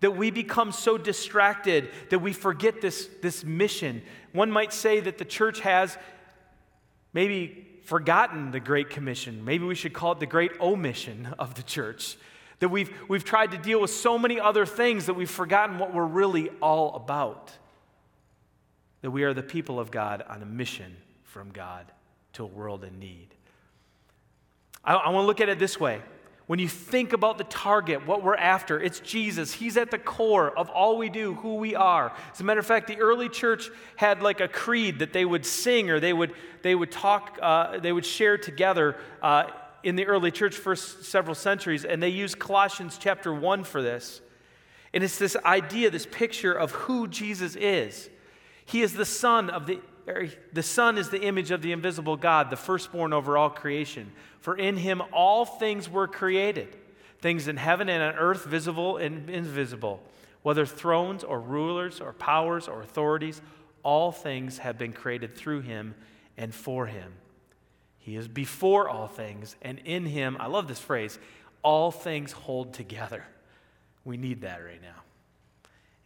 That 0.00 0.12
we 0.12 0.30
become 0.30 0.72
so 0.72 0.96
distracted 0.96 1.90
that 2.08 2.20
we 2.20 2.32
forget 2.32 2.80
this, 2.80 3.10
this 3.20 3.44
mission. 3.44 4.00
One 4.32 4.50
might 4.50 4.72
say 4.72 5.00
that 5.00 5.18
the 5.18 5.26
church 5.26 5.60
has 5.60 5.98
maybe 7.12 7.63
forgotten 7.84 8.50
the 8.50 8.60
Great 8.60 8.90
Commission. 8.90 9.44
Maybe 9.44 9.64
we 9.64 9.74
should 9.74 9.92
call 9.92 10.12
it 10.12 10.20
the 10.20 10.26
Great 10.26 10.52
Omission 10.60 11.34
of 11.38 11.54
the 11.54 11.62
church. 11.62 12.16
That 12.60 12.68
we've, 12.70 12.90
we've 13.08 13.24
tried 13.24 13.50
to 13.52 13.58
deal 13.58 13.80
with 13.80 13.90
so 13.90 14.18
many 14.18 14.40
other 14.40 14.64
things 14.64 15.06
that 15.06 15.14
we've 15.14 15.30
forgotten 15.30 15.78
what 15.78 15.92
we're 15.92 16.06
really 16.06 16.50
all 16.62 16.94
about. 16.94 17.52
That 19.02 19.10
we 19.10 19.24
are 19.24 19.34
the 19.34 19.42
people 19.42 19.78
of 19.78 19.90
God 19.90 20.24
on 20.28 20.40
a 20.40 20.46
mission 20.46 20.96
from 21.24 21.50
God 21.50 21.84
to 22.34 22.44
a 22.44 22.46
world 22.46 22.84
in 22.84 22.98
need. 22.98 23.28
I, 24.84 24.94
I 24.94 25.08
want 25.10 25.24
to 25.24 25.26
look 25.26 25.40
at 25.40 25.48
it 25.48 25.58
this 25.58 25.78
way. 25.78 26.00
When 26.46 26.58
you 26.58 26.68
think 26.68 27.14
about 27.14 27.38
the 27.38 27.44
target, 27.44 28.06
what 28.06 28.22
we're 28.22 28.36
after, 28.36 28.78
it's 28.78 29.00
Jesus. 29.00 29.54
He's 29.54 29.78
at 29.78 29.90
the 29.90 29.98
core 29.98 30.56
of 30.56 30.68
all 30.68 30.98
we 30.98 31.08
do, 31.08 31.34
who 31.34 31.54
we 31.54 31.74
are. 31.74 32.12
As 32.32 32.40
a 32.40 32.44
matter 32.44 32.60
of 32.60 32.66
fact, 32.66 32.86
the 32.86 32.98
early 32.98 33.30
church 33.30 33.70
had 33.96 34.22
like 34.22 34.40
a 34.40 34.48
creed 34.48 34.98
that 34.98 35.14
they 35.14 35.24
would 35.24 35.46
sing 35.46 35.88
or 35.88 36.00
they 36.00 36.12
would, 36.12 36.34
they 36.62 36.74
would 36.74 36.92
talk, 36.92 37.38
uh, 37.40 37.78
they 37.78 37.92
would 37.92 38.04
share 38.04 38.36
together 38.36 38.96
uh, 39.22 39.44
in 39.82 39.96
the 39.96 40.06
early 40.06 40.30
church 40.30 40.54
for 40.54 40.76
several 40.76 41.34
centuries, 41.34 41.84
and 41.86 42.02
they 42.02 42.10
use 42.10 42.34
Colossians 42.34 42.98
chapter 42.98 43.32
1 43.32 43.64
for 43.64 43.80
this. 43.80 44.20
And 44.92 45.02
it's 45.02 45.18
this 45.18 45.36
idea, 45.44 45.90
this 45.90 46.06
picture 46.06 46.52
of 46.52 46.72
who 46.72 47.08
Jesus 47.08 47.56
is. 47.56 48.10
He 48.66 48.82
is 48.82 48.94
the 48.94 49.04
Son 49.04 49.48
of 49.48 49.66
the 49.66 49.80
the 50.52 50.62
Son 50.62 50.98
is 50.98 51.10
the 51.10 51.22
image 51.22 51.50
of 51.50 51.62
the 51.62 51.72
invisible 51.72 52.16
God, 52.16 52.50
the 52.50 52.56
firstborn 52.56 53.12
over 53.12 53.38
all 53.38 53.50
creation. 53.50 54.12
For 54.40 54.56
in 54.56 54.76
him 54.76 55.02
all 55.12 55.44
things 55.44 55.88
were 55.88 56.06
created, 56.06 56.76
things 57.20 57.48
in 57.48 57.56
heaven 57.56 57.88
and 57.88 58.02
on 58.02 58.14
earth, 58.14 58.44
visible 58.44 58.98
and 58.98 59.30
invisible, 59.30 60.02
whether 60.42 60.66
thrones 60.66 61.24
or 61.24 61.40
rulers 61.40 62.00
or 62.00 62.12
powers 62.12 62.68
or 62.68 62.82
authorities, 62.82 63.40
all 63.82 64.12
things 64.12 64.58
have 64.58 64.76
been 64.76 64.92
created 64.92 65.34
through 65.34 65.60
him 65.60 65.94
and 66.36 66.54
for 66.54 66.86
him. 66.86 67.12
He 67.98 68.16
is 68.16 68.28
before 68.28 68.88
all 68.88 69.06
things, 69.06 69.56
and 69.62 69.78
in 69.78 70.04
him, 70.04 70.36
I 70.38 70.48
love 70.48 70.68
this 70.68 70.78
phrase, 70.78 71.18
all 71.62 71.90
things 71.90 72.32
hold 72.32 72.74
together. 72.74 73.24
We 74.04 74.18
need 74.18 74.42
that 74.42 74.58
right 74.62 74.82
now. 74.82 75.02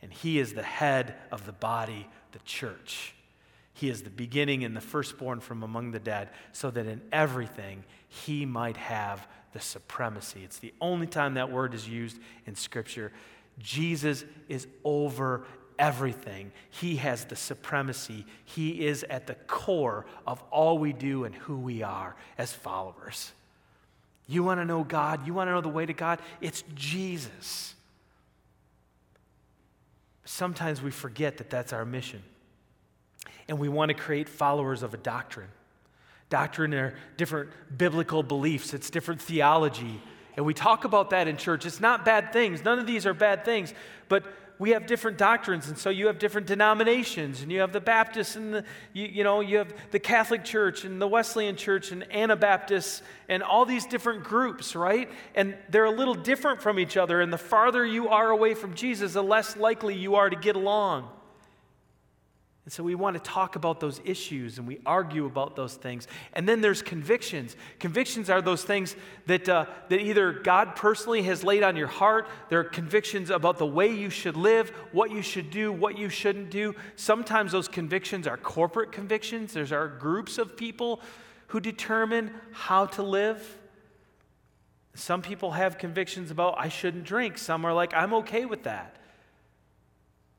And 0.01 0.13
he 0.13 0.39
is 0.39 0.55
the 0.55 0.63
head 0.63 1.17
of 1.33 1.45
the 1.45 1.53
body, 1.53 2.07
the 2.31 2.39
church. 2.41 3.15
He 3.79 3.89
is 3.89 4.03
the 4.03 4.11
beginning 4.11 4.65
and 4.65 4.77
the 4.77 4.81
firstborn 4.81 5.39
from 5.39 5.63
among 5.63 5.93
the 5.93 6.01
dead, 6.01 6.31
so 6.51 6.69
that 6.73 6.87
in 6.87 7.01
everything 7.13 7.85
he 8.09 8.45
might 8.45 8.77
have 8.77 9.29
the 9.53 9.61
supremacy. 9.61 10.41
It's 10.43 10.59
the 10.59 10.75
only 10.81 11.07
time 11.07 11.35
that 11.35 11.53
word 11.53 11.75
is 11.75 11.89
used 11.89 12.19
in 12.45 12.57
Scripture. 12.57 13.13
Jesus 13.61 14.25
is 14.49 14.67
over 14.83 15.45
everything. 15.79 16.51
He 16.71 16.97
has 16.97 17.27
the 17.27 17.37
supremacy. 17.37 18.27
He 18.45 18.85
is 18.85 19.05
at 19.09 19.29
the 19.29 19.37
core 19.37 20.07
of 20.27 20.43
all 20.51 20.79
we 20.79 20.93
do 20.93 21.23
and 21.23 21.33
who 21.33 21.57
we 21.57 21.85
are 21.85 22.17
as 22.37 22.53
followers. 22.53 23.31
You 24.27 24.43
want 24.43 24.61
to 24.61 24.65
know 24.65 24.83
God? 24.83 25.25
You 25.25 25.35
want 25.35 25.47
to 25.47 25.53
know 25.53 25.61
the 25.61 25.69
way 25.69 25.87
to 25.87 25.93
God? 25.93 26.19
It's 26.41 26.65
Jesus. 26.75 27.77
Sometimes 30.25 30.83
we 30.83 30.91
forget 30.91 31.37
that 31.37 31.49
that's 31.49 31.73
our 31.73 31.85
mission 31.85 32.25
and 33.49 33.59
we 33.59 33.69
want 33.69 33.91
to 33.91 33.95
create 33.95 34.29
followers 34.29 34.83
of 34.83 34.95
a 34.95 34.97
doctrine. 34.99 35.49
Doctrine 36.31 36.75
are 36.75 36.95
different 37.17 37.51
biblical 37.77 38.23
beliefs, 38.23 38.75
it's 38.75 38.91
different 38.91 39.21
theology. 39.21 40.01
And 40.37 40.47
we 40.47 40.55
talk 40.55 40.85
about 40.85 41.11
that 41.11 41.27
in 41.27 41.37
church. 41.37 41.67
It's 41.67 41.81
not 41.81 42.05
bad 42.05 42.33
things. 42.33 42.65
None 42.65 42.79
of 42.79 42.87
these 42.87 43.07
are 43.07 43.15
bad 43.15 43.45
things. 43.45 43.75
But 44.09 44.25
we 44.59 44.71
have 44.71 44.87
different 44.87 45.19
doctrines, 45.19 45.69
and 45.69 45.79
so 45.79 45.89
you 45.89 46.09
have 46.09 46.19
different 46.19 46.47
denominations, 46.47 47.43
and 47.43 47.53
you 47.53 47.61
have 47.61 47.73
the 47.73 47.81
Baptists, 47.81 48.35
and 48.35 48.55
the, 48.55 48.65
you, 48.93 49.07
you 49.07 49.25
know, 49.25 49.41
you 49.41 49.59
have 49.59 49.73
the 49.93 50.01
Catholic 50.01 50.45
Church, 50.45 50.85
and 50.85 51.01
the 51.01 51.07
Wesleyan 51.07 51.55
Church, 51.55 51.93
and 51.93 52.11
Anabaptists, 52.13 53.03
and 53.29 53.43
all 53.43 53.65
these 53.65 53.87
different 53.87 54.25
groups, 54.25 54.75
right? 54.75 55.09
And 55.37 55.57
they're 55.71 55.85
a 55.85 55.91
little 55.91 56.15
different 56.15 56.61
from 56.61 56.79
each 56.79 56.97
other, 56.97 57.21
and 57.21 57.33
the 57.33 57.39
farther 57.39 57.87
you 57.87 58.09
are 58.09 58.31
away 58.31 58.55
from 58.55 58.75
Jesus, 58.75 59.13
the 59.13 59.23
less 59.23 59.57
likely 59.57 59.95
you 59.95 60.17
are 60.17 60.29
to 60.29 60.37
get 60.37 60.57
along. 60.57 61.09
And 62.69 62.73
so 62.75 62.85
we 62.85 62.95
want 62.95 63.17
to 63.17 63.23
talk 63.23 63.57
about 63.57 63.81
those 63.81 63.99
issues 64.05 64.59
and 64.59 64.69
we 64.69 64.79
argue 64.85 65.25
about 65.25 65.57
those 65.57 65.73
things. 65.73 66.07
And 66.35 66.47
then 66.47 66.61
there's 66.61 66.83
convictions. 66.83 67.57
Convictions 67.79 68.29
are 68.29 68.43
those 68.43 68.63
things 68.63 68.95
that, 69.25 69.49
uh, 69.49 69.65
that 69.89 70.03
either 70.03 70.35
God 70.35 70.77
personally 70.77 71.23
has 71.23 71.43
laid 71.43 71.63
on 71.63 71.77
your 71.77 71.87
heart, 71.87 72.29
there 72.51 72.61
are 72.61 72.65
convictions 72.65 73.31
about 73.31 73.57
the 73.57 73.65
way 73.65 73.91
you 73.91 74.11
should 74.11 74.37
live, 74.37 74.69
what 74.93 75.11
you 75.11 75.23
should 75.23 75.51
do, 75.51 75.73
what 75.73 75.97
you 75.97 76.11
shouldn't 76.11 76.51
do. 76.51 76.75
Sometimes 76.95 77.53
those 77.53 77.69
convictions 77.69 78.27
are 78.27 78.37
corporate 78.37 78.93
convictions, 78.93 79.55
there's 79.55 79.73
our 79.73 79.89
groups 79.89 80.37
of 80.37 80.55
people 80.55 81.01
who 81.47 81.61
determine 81.61 82.35
how 82.53 82.85
to 82.85 83.03
live. 83.03 83.57
Some 84.93 85.23
people 85.23 85.53
have 85.53 85.79
convictions 85.79 86.31
about 86.31 86.57
I 86.59 86.69
shouldn't 86.69 87.05
drink. 87.05 87.39
Some 87.39 87.65
are 87.65 87.73
like, 87.73 87.95
I'm 87.95 88.13
okay 88.13 88.45
with 88.45 88.65
that 88.65 88.98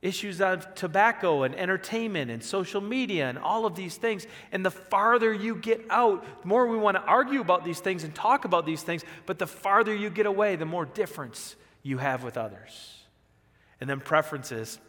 issues 0.01 0.39
of 0.39 0.73
tobacco 0.75 1.43
and 1.43 1.53
entertainment 1.55 2.31
and 2.31 2.41
social 2.41 2.79
media 2.79 3.27
and 3.27 3.37
all 3.37 3.65
of 3.65 3.75
these 3.75 3.97
things. 3.97 4.25
And 4.51 4.65
the 4.65 4.71
farther 4.71 5.33
you 5.33 5.55
get 5.55 5.85
out, 5.89 6.23
the 6.41 6.47
more 6.47 6.67
we 6.67 6.77
want 6.77 6.95
to 6.95 7.03
argue 7.03 7.41
about 7.41 7.65
these 7.65 7.79
things 7.79 8.03
and 8.03 8.15
talk 8.15 8.45
about 8.45 8.65
these 8.65 8.81
things, 8.81 9.03
but 9.25 9.39
the 9.39 9.47
farther 9.47 9.93
you 9.93 10.09
get 10.09 10.25
away, 10.25 10.55
the 10.55 10.65
more 10.65 10.85
difference 10.85 11.55
you 11.83 11.97
have 11.97 12.23
with 12.23 12.37
others. 12.37 12.95
And 13.81 13.89
then 13.89 13.99
preferences. 13.99 14.79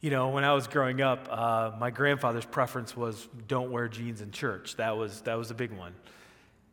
You 0.00 0.10
know, 0.10 0.28
when 0.28 0.44
I 0.44 0.54
was 0.54 0.66
growing 0.66 1.00
up, 1.00 1.28
uh, 1.30 1.72
my 1.78 1.90
grandfather's 1.90 2.44
preference 2.44 2.96
was 2.96 3.28
don't 3.46 3.70
wear 3.70 3.88
jeans 3.88 4.20
in 4.20 4.30
church. 4.30 4.76
That 4.76 4.96
was, 4.96 5.20
that 5.22 5.36
was 5.36 5.50
a 5.50 5.54
big 5.54 5.72
one, 5.72 5.94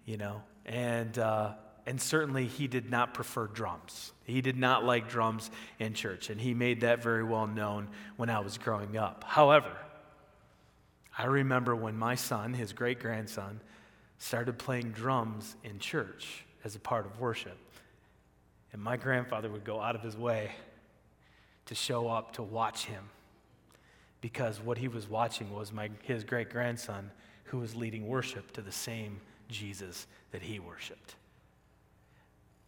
you 0.06 0.18
know. 0.18 0.42
And, 0.66 1.18
uh, 1.18 1.54
and 1.86 2.02
certainly 2.02 2.48
he 2.48 2.68
did 2.68 2.90
not 2.90 3.14
prefer 3.14 3.48
drums. 3.48 4.12
He 4.24 4.42
did 4.42 4.58
not 4.58 4.84
like 4.84 5.08
drums 5.08 5.52
in 5.80 5.94
church, 5.94 6.30
and 6.30 6.42
he 6.42 6.54
made 6.54 6.82
that 6.82 7.04
very 7.04 7.24
well 7.24 7.48
known 7.48 7.90
when 8.18 8.30
I 8.30 8.40
was 8.40 8.58
growing 8.58 8.98
up. 8.98 9.24
However, 9.24 9.72
I 11.18 11.26
remember 11.26 11.76
when 11.76 11.96
my 11.96 12.16
son, 12.16 12.54
his 12.54 12.74
great 12.74 13.00
grandson, 13.00 13.62
started 14.18 14.58
playing 14.58 14.92
drums 14.92 15.56
in 15.64 15.78
church 15.80 16.44
as 16.64 16.76
a 16.76 16.80
part 16.80 17.06
of 17.06 17.20
worship. 17.20 17.58
And 18.74 18.82
my 18.82 18.98
grandfather 18.98 19.50
would 19.50 19.64
go 19.64 19.80
out 19.80 19.96
of 19.96 20.02
his 20.02 20.18
way 20.18 20.52
to 21.68 21.76
show 21.76 22.08
up 22.10 22.34
to 22.34 22.44
watch 22.44 22.86
him 22.86 23.10
because 24.22 24.60
what 24.60 24.78
he 24.78 24.88
was 24.88 25.08
watching 25.08 25.54
was 25.54 25.72
my, 25.72 25.90
his 26.02 26.24
great 26.24 26.50
grandson 26.50 27.12
who 27.46 27.60
was 27.60 27.76
leading 27.76 28.08
worship 28.08 28.52
to 28.54 28.62
the 28.62 28.72
same 28.72 29.22
Jesus 29.48 30.08
that 30.32 30.42
he 30.42 30.60
worshiped 30.60 31.16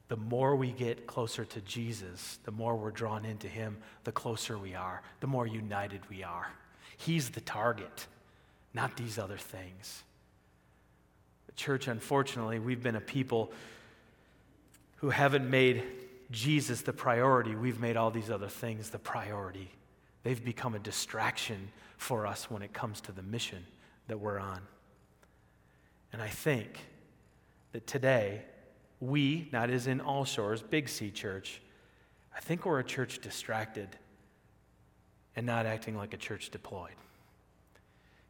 the 0.07 0.17
more 0.17 0.55
we 0.55 0.71
get 0.71 1.05
closer 1.05 1.43
to 1.43 1.61
Jesus, 1.61 2.39
the 2.43 2.51
more 2.51 2.75
we're 2.75 2.91
drawn 2.91 3.25
into 3.25 3.47
Him, 3.47 3.77
the 4.05 4.11
closer 4.11 4.57
we 4.57 4.73
are, 4.73 5.01
the 5.19 5.27
more 5.27 5.45
united 5.45 6.01
we 6.09 6.23
are. 6.23 6.51
He's 6.97 7.29
the 7.29 7.41
target, 7.41 8.07
not 8.73 8.95
these 8.95 9.19
other 9.19 9.37
things. 9.37 10.03
The 11.47 11.53
church, 11.53 11.87
unfortunately, 11.87 12.59
we've 12.59 12.81
been 12.81 12.95
a 12.95 13.01
people 13.01 13.51
who 14.97 15.09
haven't 15.09 15.49
made 15.49 15.83
Jesus 16.31 16.81
the 16.81 16.93
priority. 16.93 17.55
We've 17.55 17.79
made 17.79 17.97
all 17.97 18.11
these 18.11 18.29
other 18.29 18.49
things 18.49 18.89
the 18.89 18.99
priority. 18.99 19.69
They've 20.23 20.43
become 20.43 20.73
a 20.73 20.79
distraction 20.79 21.69
for 21.97 22.25
us 22.25 22.49
when 22.49 22.61
it 22.61 22.73
comes 22.73 23.01
to 23.01 23.11
the 23.11 23.21
mission 23.21 23.65
that 24.07 24.19
we're 24.19 24.39
on. 24.39 24.61
And 26.13 26.21
I 26.21 26.29
think 26.29 26.79
that 27.73 27.85
today, 27.87 28.41
we, 28.99 29.47
not 29.51 29.69
as 29.69 29.87
in 29.87 30.01
all 30.01 30.25
shores, 30.25 30.61
Big 30.61 30.89
C 30.89 31.11
Church, 31.11 31.61
I 32.35 32.39
think 32.39 32.65
we're 32.65 32.79
a 32.79 32.83
church 32.83 33.19
distracted 33.19 33.89
and 35.35 35.45
not 35.45 35.65
acting 35.65 35.95
like 35.95 36.13
a 36.13 36.17
church 36.17 36.49
deployed. 36.49 36.95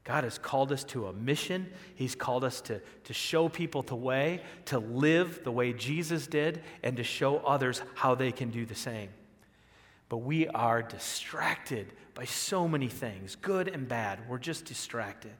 God 0.03 0.23
has 0.23 0.37
called 0.37 0.71
us 0.71 0.85
to 0.85 1.07
a 1.07 1.13
mission. 1.13 1.67
He's 1.95 2.15
called 2.15 2.45
us 2.45 2.61
to, 2.61 2.81
to 3.03 3.13
show 3.13 3.49
people 3.49 3.81
the 3.81 3.95
way, 3.95 4.41
to 4.65 4.79
live 4.79 5.43
the 5.43 5.51
way 5.51 5.73
Jesus 5.73 6.27
did, 6.27 6.61
and 6.81 6.95
to 6.95 7.03
show 7.03 7.39
others 7.39 7.81
how 7.95 8.15
they 8.15 8.31
can 8.31 8.49
do 8.49 8.65
the 8.65 8.75
same. 8.75 9.09
But 10.07 10.19
we 10.19 10.47
are 10.47 10.81
distracted 10.81 11.91
by 12.13 12.23
so 12.23 12.69
many 12.69 12.87
things, 12.87 13.35
good 13.35 13.67
and 13.67 13.87
bad. 13.87 14.19
We're 14.29 14.37
just 14.37 14.63
distracted. 14.63 15.33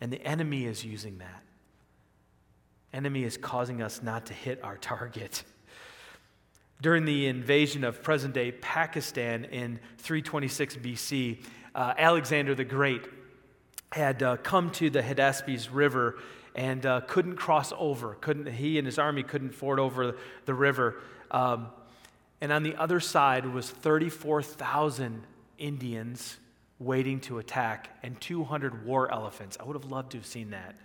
And 0.00 0.12
the 0.12 0.22
enemy 0.22 0.66
is 0.66 0.84
using 0.84 1.16
that. 1.18 1.43
Enemy 2.94 3.24
is 3.24 3.36
causing 3.36 3.82
us 3.82 4.02
not 4.02 4.26
to 4.26 4.32
hit 4.32 4.62
our 4.62 4.76
target. 4.76 5.42
During 6.80 7.04
the 7.04 7.26
invasion 7.26 7.82
of 7.82 8.02
present 8.02 8.34
day 8.34 8.52
Pakistan 8.52 9.44
in 9.46 9.80
326 9.98 10.76
BC, 10.76 11.38
uh, 11.74 11.94
Alexander 11.98 12.54
the 12.54 12.64
Great 12.64 13.02
had 13.90 14.22
uh, 14.22 14.36
come 14.36 14.70
to 14.70 14.90
the 14.90 15.02
Hydaspes 15.02 15.68
River 15.72 16.20
and 16.54 16.86
uh, 16.86 17.00
couldn't 17.02 17.36
cross 17.36 17.72
over. 17.76 18.14
Couldn't, 18.20 18.46
he 18.46 18.78
and 18.78 18.86
his 18.86 18.98
army 18.98 19.24
couldn't 19.24 19.54
ford 19.54 19.80
over 19.80 20.16
the 20.44 20.54
river. 20.54 21.00
Um, 21.32 21.68
and 22.40 22.52
on 22.52 22.62
the 22.62 22.76
other 22.76 23.00
side 23.00 23.44
was 23.46 23.68
34,000 23.68 25.22
Indians 25.58 26.36
waiting 26.78 27.18
to 27.20 27.38
attack 27.38 27.88
and 28.04 28.20
200 28.20 28.84
war 28.84 29.10
elephants. 29.10 29.56
I 29.58 29.64
would 29.64 29.74
have 29.74 29.90
loved 29.90 30.12
to 30.12 30.18
have 30.18 30.26
seen 30.26 30.50
that. 30.50 30.76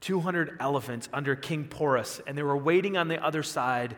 200 0.00 0.56
elephants 0.60 1.08
under 1.12 1.34
King 1.34 1.64
Porus, 1.64 2.20
and 2.26 2.38
they 2.38 2.42
were 2.42 2.56
waiting 2.56 2.96
on 2.96 3.08
the 3.08 3.22
other 3.22 3.42
side, 3.42 3.96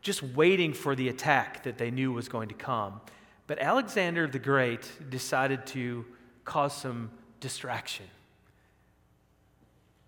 just 0.00 0.22
waiting 0.22 0.72
for 0.72 0.94
the 0.94 1.08
attack 1.08 1.62
that 1.64 1.78
they 1.78 1.90
knew 1.90 2.12
was 2.12 2.28
going 2.28 2.48
to 2.48 2.54
come. 2.54 3.00
But 3.46 3.60
Alexander 3.60 4.26
the 4.26 4.38
Great 4.38 4.90
decided 5.08 5.66
to 5.68 6.04
cause 6.44 6.76
some 6.76 7.10
distraction. 7.40 8.06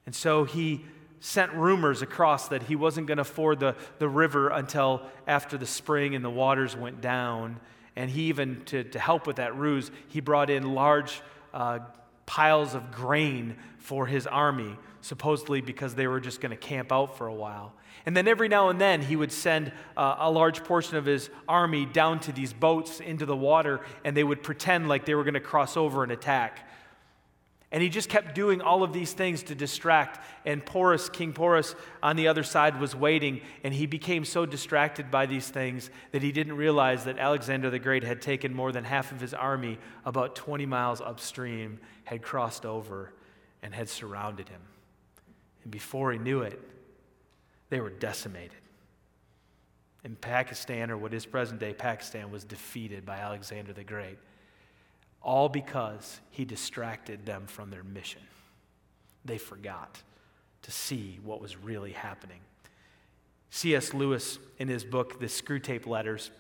And 0.07 0.15
so 0.15 0.45
he 0.45 0.85
sent 1.21 1.53
rumors 1.53 2.03
across 2.03 2.49
that 2.49 2.63
he 2.65 2.77
wasn't 2.77 3.07
going 3.07 3.19
to 3.19 3.25
ford 3.25 3.61
the, 3.61 3.77
the 3.99 4.09
river 4.09 4.49
until 4.49 5.03
after 5.27 5.59
the 5.59 5.67
spring 5.67 6.15
and 6.15 6.25
the 6.25 6.31
waters 6.31 6.77
went 6.77 7.01
down. 7.01 7.61
And 7.97 8.11
he 8.11 8.23
even, 8.23 8.65
to, 8.67 8.85
to 8.85 8.99
help 8.99 9.27
with 9.27 9.37
that 9.37 9.57
ruse, 9.57 9.91
he 10.09 10.21
brought 10.21 10.51
in 10.51 10.75
large 10.75 11.21
uh, 11.53 11.81
piles 12.29 12.75
of 12.75 12.93
grain 12.93 13.57
for 13.79 14.07
his 14.07 14.27
army, 14.27 14.77
supposedly 15.01 15.63
because 15.63 15.95
they 15.95 16.07
were 16.07 16.21
just 16.21 16.43
going 16.43 16.51
to 16.51 16.59
camp 16.59 16.93
out 16.93 17.17
for 17.17 17.27
a 17.27 17.35
while. 17.35 17.73
And 18.05 18.15
then 18.15 18.29
every 18.29 18.49
now 18.49 18.69
and 18.69 18.79
then 18.79 19.01
he 19.01 19.17
would 19.17 19.33
send 19.33 19.73
uh, 19.97 20.17
a 20.19 20.31
large 20.31 20.63
portion 20.63 20.99
of 20.99 21.07
his 21.07 21.31
army 21.49 21.87
down 21.87 22.21
to 22.21 22.33
these 22.33 22.53
boats 22.53 23.01
into 23.01 23.25
the 23.25 23.35
water, 23.35 23.81
and 24.05 24.15
they 24.15 24.25
would 24.25 24.43
pretend 24.43 24.89
like 24.89 25.07
they 25.07 25.15
were 25.15 25.25
going 25.25 25.35
to 25.35 25.41
cross 25.41 25.75
over 25.75 26.03
and 26.03 26.13
attack. 26.13 26.68
And 27.71 27.83
he 27.83 27.91
just 27.91 28.09
kept 28.09 28.35
doing 28.35 28.63
all 28.63 28.83
of 28.83 28.95
these 28.95 29.13
things 29.13 29.43
to 29.45 29.55
distract. 29.55 30.25
And 30.47 30.65
Porus, 30.65 31.11
King 31.11 31.35
Porus, 31.35 31.75
on 32.03 32.17
the 32.17 32.29
other 32.29 32.43
side 32.43 32.81
was 32.81 32.97
waiting. 32.97 33.43
And 33.63 33.75
he 33.75 33.85
became 33.85 34.25
so 34.25 34.47
distracted 34.47 35.11
by 35.11 35.27
these 35.27 35.49
things 35.49 35.91
that 36.13 36.23
he 36.23 36.33
didn't 36.33 36.57
realize 36.57 37.05
that 37.05 37.19
Alexander 37.19 37.69
the 37.69 37.79
Great 37.79 38.05
had 38.05 38.23
taken 38.23 38.55
more 38.55 38.73
than 38.73 38.85
half 38.85 39.13
of 39.13 39.21
his 39.21 39.35
army 39.35 39.79
about 40.07 40.35
20 40.35 40.65
miles 40.65 41.03
upstream, 41.03 41.79
had 42.05 42.23
crossed 42.23 42.65
over, 42.65 43.13
and 43.63 43.75
had 43.75 43.91
surrounded 43.91 44.49
him. 44.49 44.63
And 45.63 45.71
before 45.71 46.11
he 46.13 46.19
knew 46.19 46.41
it, 46.41 46.59
they 47.69 47.81
were 47.81 47.91
decimated. 47.91 48.53
And 50.05 50.19
Pakistan, 50.19 50.91
or 50.91 50.97
what 50.97 51.13
is 51.13 51.27
present 51.27 51.61
day 51.61 51.75
Pakistan, 51.75 52.31
was 52.31 52.45
defeated 52.45 53.05
by 53.05 53.19
Alexander 53.19 53.75
the 53.75 53.85
Great 53.85 54.17
all 55.23 55.49
because 55.49 56.21
he 56.31 56.45
distracted 56.45 57.27
them 57.27 57.47
from 57.47 57.71
their 57.71 57.83
mission. 57.83 58.23
They 59.25 59.39
forgot 59.39 60.03
to 60.63 60.71
see 60.71 61.19
what 61.23 61.41
was 61.41 61.57
really 61.57 61.93
happening. 61.93 62.41
C.S. 63.51 63.95
Lewis, 63.95 64.39
in 64.59 64.69
his 64.69 64.85
book, 64.85 65.21
The 65.21 65.27
Screwtape 65.27 65.87
Letters, 65.87 66.31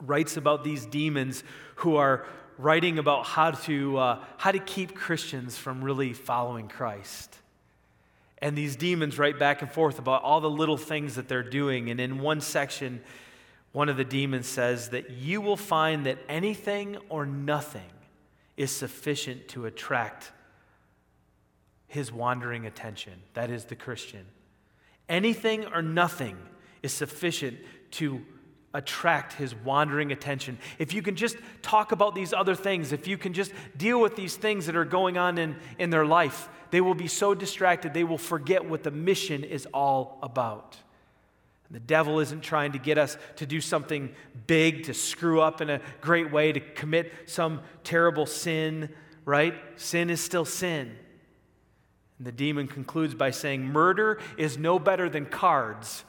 writes 0.00 0.36
about 0.36 0.64
these 0.64 0.86
demons 0.86 1.44
who 1.76 1.96
are 1.96 2.26
writing 2.58 2.98
about 2.98 3.26
how 3.26 3.50
to, 3.50 3.98
uh, 3.98 4.24
how 4.36 4.52
to 4.52 4.58
keep 4.58 4.94
Christians 4.94 5.56
from 5.56 5.82
really 5.82 6.12
following 6.12 6.68
Christ. 6.68 7.36
And 8.38 8.56
these 8.56 8.76
demons 8.76 9.18
write 9.18 9.38
back 9.38 9.62
and 9.62 9.70
forth 9.70 9.98
about 9.98 10.22
all 10.22 10.40
the 10.40 10.50
little 10.50 10.76
things 10.76 11.14
that 11.14 11.28
they're 11.28 11.42
doing. 11.42 11.90
And 11.90 12.00
in 12.00 12.18
one 12.18 12.40
section, 12.40 13.00
one 13.72 13.88
of 13.88 13.96
the 13.96 14.04
demons 14.04 14.46
says 14.46 14.90
that 14.90 15.10
you 15.10 15.40
will 15.40 15.56
find 15.56 16.06
that 16.06 16.18
anything 16.28 16.98
or 17.08 17.24
nothing 17.26 17.90
is 18.56 18.70
sufficient 18.70 19.48
to 19.48 19.66
attract 19.66 20.30
his 21.88 22.12
wandering 22.12 22.66
attention. 22.66 23.14
That 23.34 23.50
is 23.50 23.64
the 23.64 23.74
Christian. 23.74 24.26
Anything 25.08 25.66
or 25.66 25.82
nothing 25.82 26.36
is 26.82 26.92
sufficient 26.92 27.58
to 27.92 28.22
attract 28.74 29.34
his 29.34 29.54
wandering 29.54 30.12
attention. 30.12 30.58
If 30.78 30.94
you 30.94 31.02
can 31.02 31.16
just 31.16 31.36
talk 31.60 31.92
about 31.92 32.14
these 32.14 32.32
other 32.32 32.54
things, 32.54 32.92
if 32.92 33.06
you 33.06 33.18
can 33.18 33.32
just 33.32 33.52
deal 33.76 34.00
with 34.00 34.16
these 34.16 34.36
things 34.36 34.66
that 34.66 34.76
are 34.76 34.84
going 34.84 35.18
on 35.18 35.38
in, 35.38 35.56
in 35.78 35.90
their 35.90 36.06
life, 36.06 36.48
they 36.70 36.80
will 36.80 36.94
be 36.94 37.08
so 37.08 37.34
distracted 37.34 37.92
they 37.92 38.04
will 38.04 38.18
forget 38.18 38.64
what 38.64 38.82
the 38.82 38.90
mission 38.90 39.44
is 39.44 39.66
all 39.74 40.18
about. 40.22 40.78
The 41.72 41.80
devil 41.80 42.20
isn't 42.20 42.42
trying 42.42 42.72
to 42.72 42.78
get 42.78 42.98
us 42.98 43.16
to 43.36 43.46
do 43.46 43.60
something 43.60 44.14
big, 44.46 44.84
to 44.84 44.94
screw 44.94 45.40
up 45.40 45.62
in 45.62 45.70
a 45.70 45.80
great 46.02 46.30
way, 46.30 46.52
to 46.52 46.60
commit 46.60 47.12
some 47.24 47.62
terrible 47.82 48.26
sin, 48.26 48.90
right? 49.24 49.54
Sin 49.76 50.10
is 50.10 50.20
still 50.20 50.44
sin. 50.44 50.94
And 52.18 52.26
the 52.26 52.32
demon 52.32 52.68
concludes 52.68 53.14
by 53.14 53.30
saying, 53.30 53.64
Murder 53.64 54.20
is 54.36 54.58
no 54.58 54.78
better 54.78 55.08
than 55.08 55.24
cards 55.24 56.04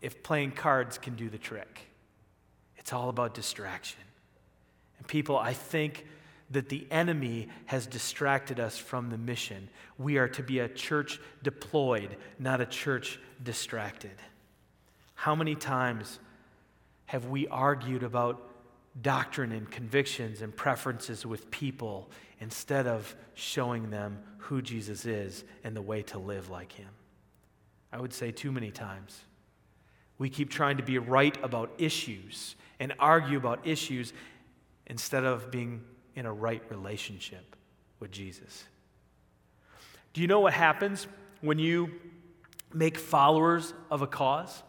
if 0.00 0.22
playing 0.22 0.52
cards 0.52 0.98
can 0.98 1.16
do 1.16 1.28
the 1.28 1.36
trick. 1.36 1.88
It's 2.76 2.92
all 2.92 3.08
about 3.08 3.34
distraction. 3.34 4.00
And 4.98 5.06
people, 5.08 5.36
I 5.36 5.52
think 5.52 6.06
that 6.50 6.68
the 6.68 6.86
enemy 6.92 7.48
has 7.66 7.86
distracted 7.86 8.60
us 8.60 8.78
from 8.78 9.10
the 9.10 9.18
mission. 9.18 9.68
We 9.98 10.16
are 10.16 10.28
to 10.28 10.44
be 10.44 10.60
a 10.60 10.68
church 10.68 11.20
deployed, 11.42 12.16
not 12.38 12.60
a 12.60 12.66
church 12.66 13.18
distracted. 13.42 14.14
How 15.18 15.34
many 15.34 15.56
times 15.56 16.20
have 17.06 17.26
we 17.26 17.48
argued 17.48 18.04
about 18.04 18.40
doctrine 19.02 19.50
and 19.50 19.68
convictions 19.68 20.42
and 20.42 20.54
preferences 20.54 21.26
with 21.26 21.50
people 21.50 22.08
instead 22.38 22.86
of 22.86 23.16
showing 23.34 23.90
them 23.90 24.20
who 24.36 24.62
Jesus 24.62 25.06
is 25.06 25.42
and 25.64 25.74
the 25.74 25.82
way 25.82 26.02
to 26.02 26.20
live 26.20 26.50
like 26.50 26.70
him? 26.70 26.90
I 27.92 28.00
would 28.00 28.12
say 28.12 28.30
too 28.30 28.52
many 28.52 28.70
times. 28.70 29.20
We 30.18 30.30
keep 30.30 30.50
trying 30.50 30.76
to 30.76 30.84
be 30.84 30.98
right 30.98 31.36
about 31.42 31.72
issues 31.78 32.54
and 32.78 32.94
argue 33.00 33.38
about 33.38 33.66
issues 33.66 34.12
instead 34.86 35.24
of 35.24 35.50
being 35.50 35.82
in 36.14 36.26
a 36.26 36.32
right 36.32 36.62
relationship 36.70 37.56
with 37.98 38.12
Jesus. 38.12 38.66
Do 40.12 40.20
you 40.20 40.28
know 40.28 40.38
what 40.38 40.52
happens 40.52 41.08
when 41.40 41.58
you 41.58 41.90
make 42.72 42.96
followers 42.96 43.74
of 43.90 44.02
a 44.02 44.06
cause? 44.06 44.62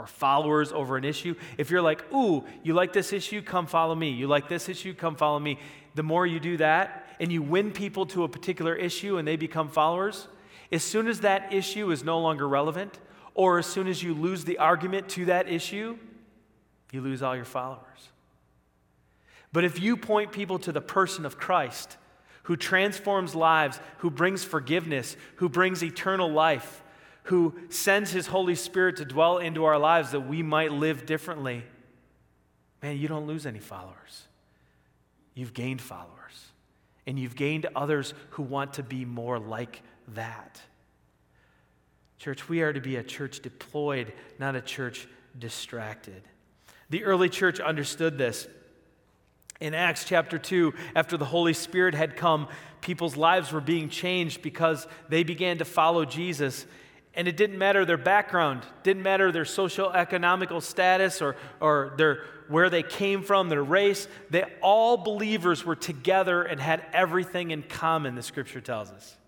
Or 0.00 0.06
followers 0.06 0.72
over 0.72 0.96
an 0.96 1.04
issue, 1.04 1.34
if 1.58 1.70
you're 1.70 1.82
like, 1.82 2.10
ooh, 2.12 2.44
you 2.62 2.72
like 2.72 2.92
this 2.92 3.12
issue, 3.12 3.42
come 3.42 3.66
follow 3.66 3.94
me. 3.94 4.10
You 4.10 4.26
like 4.26 4.48
this 4.48 4.68
issue, 4.68 4.94
come 4.94 5.14
follow 5.14 5.38
me. 5.38 5.58
The 5.94 6.02
more 6.02 6.26
you 6.26 6.40
do 6.40 6.56
that 6.56 7.06
and 7.20 7.30
you 7.30 7.42
win 7.42 7.70
people 7.70 8.06
to 8.06 8.24
a 8.24 8.28
particular 8.28 8.74
issue 8.74 9.18
and 9.18 9.28
they 9.28 9.36
become 9.36 9.68
followers, 9.68 10.26
as 10.72 10.82
soon 10.82 11.06
as 11.06 11.20
that 11.20 11.52
issue 11.52 11.90
is 11.90 12.02
no 12.02 12.18
longer 12.18 12.48
relevant, 12.48 12.98
or 13.34 13.58
as 13.58 13.66
soon 13.66 13.88
as 13.88 14.02
you 14.02 14.14
lose 14.14 14.44
the 14.44 14.58
argument 14.58 15.08
to 15.10 15.26
that 15.26 15.48
issue, 15.48 15.98
you 16.92 17.00
lose 17.00 17.22
all 17.22 17.36
your 17.36 17.44
followers. 17.44 18.08
But 19.52 19.64
if 19.64 19.80
you 19.80 19.96
point 19.96 20.32
people 20.32 20.58
to 20.60 20.72
the 20.72 20.80
person 20.80 21.26
of 21.26 21.38
Christ, 21.38 21.96
who 22.44 22.56
transforms 22.56 23.34
lives, 23.34 23.80
who 23.98 24.10
brings 24.10 24.44
forgiveness, 24.44 25.16
who 25.36 25.48
brings 25.48 25.84
eternal 25.84 26.30
life, 26.30 26.82
who 27.24 27.54
sends 27.68 28.10
his 28.10 28.26
Holy 28.26 28.54
Spirit 28.54 28.96
to 28.96 29.04
dwell 29.04 29.38
into 29.38 29.64
our 29.64 29.78
lives 29.78 30.12
that 30.12 30.20
we 30.20 30.42
might 30.42 30.72
live 30.72 31.06
differently, 31.06 31.64
man, 32.82 32.96
you 32.96 33.08
don't 33.08 33.26
lose 33.26 33.46
any 33.46 33.58
followers. 33.58 34.26
You've 35.34 35.54
gained 35.54 35.80
followers. 35.80 36.16
And 37.06 37.18
you've 37.18 37.36
gained 37.36 37.66
others 37.74 38.14
who 38.30 38.42
want 38.42 38.74
to 38.74 38.82
be 38.82 39.04
more 39.04 39.38
like 39.38 39.82
that. 40.08 40.60
Church, 42.18 42.48
we 42.48 42.60
are 42.62 42.72
to 42.72 42.80
be 42.80 42.96
a 42.96 43.02
church 43.02 43.40
deployed, 43.40 44.12
not 44.38 44.54
a 44.54 44.60
church 44.60 45.08
distracted. 45.38 46.22
The 46.90 47.04
early 47.04 47.28
church 47.28 47.60
understood 47.60 48.18
this. 48.18 48.46
In 49.60 49.74
Acts 49.74 50.04
chapter 50.04 50.38
2, 50.38 50.74
after 50.96 51.16
the 51.16 51.24
Holy 51.24 51.52
Spirit 51.52 51.94
had 51.94 52.16
come, 52.16 52.48
people's 52.80 53.16
lives 53.16 53.52
were 53.52 53.60
being 53.60 53.88
changed 53.88 54.42
because 54.42 54.86
they 55.08 55.22
began 55.22 55.58
to 55.58 55.64
follow 55.64 56.04
Jesus 56.04 56.66
And 57.20 57.28
it 57.28 57.36
didn't 57.36 57.58
matter 57.58 57.84
their 57.84 57.98
background, 57.98 58.62
didn't 58.82 59.02
matter 59.02 59.30
their 59.30 59.44
social 59.44 59.92
economical 59.92 60.62
status 60.62 61.20
or, 61.20 61.36
or 61.60 61.92
their, 61.98 62.22
where 62.48 62.70
they 62.70 62.82
came 62.82 63.22
from, 63.22 63.50
their 63.50 63.62
race. 63.62 64.08
They 64.30 64.44
all 64.62 64.96
believers 64.96 65.62
were 65.62 65.76
together 65.76 66.42
and 66.42 66.58
had 66.58 66.82
everything 66.94 67.50
in 67.50 67.62
common, 67.62 68.14
the 68.14 68.22
scripture 68.22 68.62
tells 68.62 68.90
us. 68.90 69.18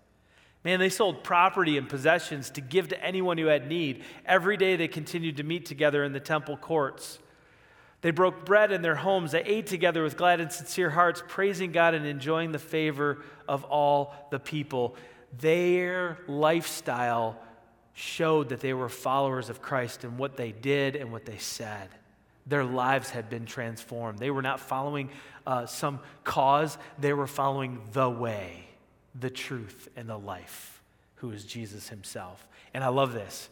Man, 0.64 0.80
they 0.80 0.88
sold 0.88 1.22
property 1.22 1.76
and 1.76 1.86
possessions 1.86 2.48
to 2.52 2.62
give 2.62 2.88
to 2.88 3.04
anyone 3.04 3.36
who 3.36 3.48
had 3.48 3.68
need. 3.68 4.04
Every 4.24 4.56
day 4.56 4.76
they 4.76 4.88
continued 4.88 5.36
to 5.36 5.42
meet 5.42 5.66
together 5.66 6.02
in 6.02 6.14
the 6.14 6.18
temple 6.18 6.56
courts. 6.56 7.18
They 8.00 8.10
broke 8.10 8.46
bread 8.46 8.72
in 8.72 8.80
their 8.80 8.96
homes. 8.96 9.32
They 9.32 9.44
ate 9.44 9.66
together 9.66 10.02
with 10.02 10.16
glad 10.16 10.40
and 10.40 10.50
sincere 10.50 10.88
hearts, 10.88 11.22
praising 11.28 11.72
God 11.72 11.92
and 11.92 12.06
enjoying 12.06 12.52
the 12.52 12.58
favor 12.58 13.22
of 13.46 13.64
all 13.64 14.14
the 14.30 14.38
people. 14.38 14.96
Their 15.38 16.16
lifestyle 16.26 17.38
showed 17.94 18.48
that 18.50 18.60
they 18.60 18.72
were 18.72 18.88
followers 18.88 19.50
of 19.50 19.60
Christ 19.60 20.04
in 20.04 20.16
what 20.16 20.36
they 20.36 20.52
did 20.52 20.96
and 20.96 21.12
what 21.12 21.24
they 21.24 21.38
said. 21.38 21.88
Their 22.46 22.64
lives 22.64 23.10
had 23.10 23.30
been 23.30 23.46
transformed. 23.46 24.18
They 24.18 24.30
were 24.30 24.42
not 24.42 24.60
following 24.60 25.10
uh, 25.46 25.66
some 25.66 26.00
cause, 26.24 26.78
they 26.98 27.12
were 27.12 27.26
following 27.26 27.80
the 27.92 28.08
way, 28.08 28.64
the 29.18 29.30
truth, 29.30 29.88
and 29.96 30.08
the 30.08 30.16
life, 30.16 30.80
who 31.16 31.32
is 31.32 31.44
Jesus 31.44 31.88
himself. 31.88 32.46
And 32.72 32.84
I 32.84 32.88
love 32.88 33.12
this. 33.12 33.48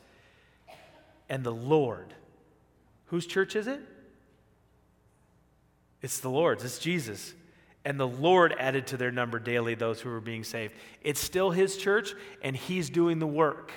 And 1.28 1.42
the 1.44 1.52
Lord, 1.52 2.14
whose 3.06 3.26
church 3.26 3.56
is 3.56 3.66
it? 3.66 3.80
It's 6.02 6.20
the 6.20 6.30
Lord's, 6.30 6.64
it's 6.64 6.78
Jesus. 6.78 7.34
And 7.84 7.98
the 7.98 8.08
Lord 8.08 8.54
added 8.58 8.86
to 8.88 8.96
their 8.96 9.10
number 9.10 9.38
daily 9.38 9.74
those 9.74 10.00
who 10.00 10.10
were 10.10 10.20
being 10.20 10.44
saved. 10.44 10.74
It's 11.02 11.20
still 11.20 11.50
his 11.50 11.76
church, 11.76 12.14
and 12.42 12.56
he's 12.56 12.90
doing 12.90 13.18
the 13.18 13.26
work. 13.26 13.72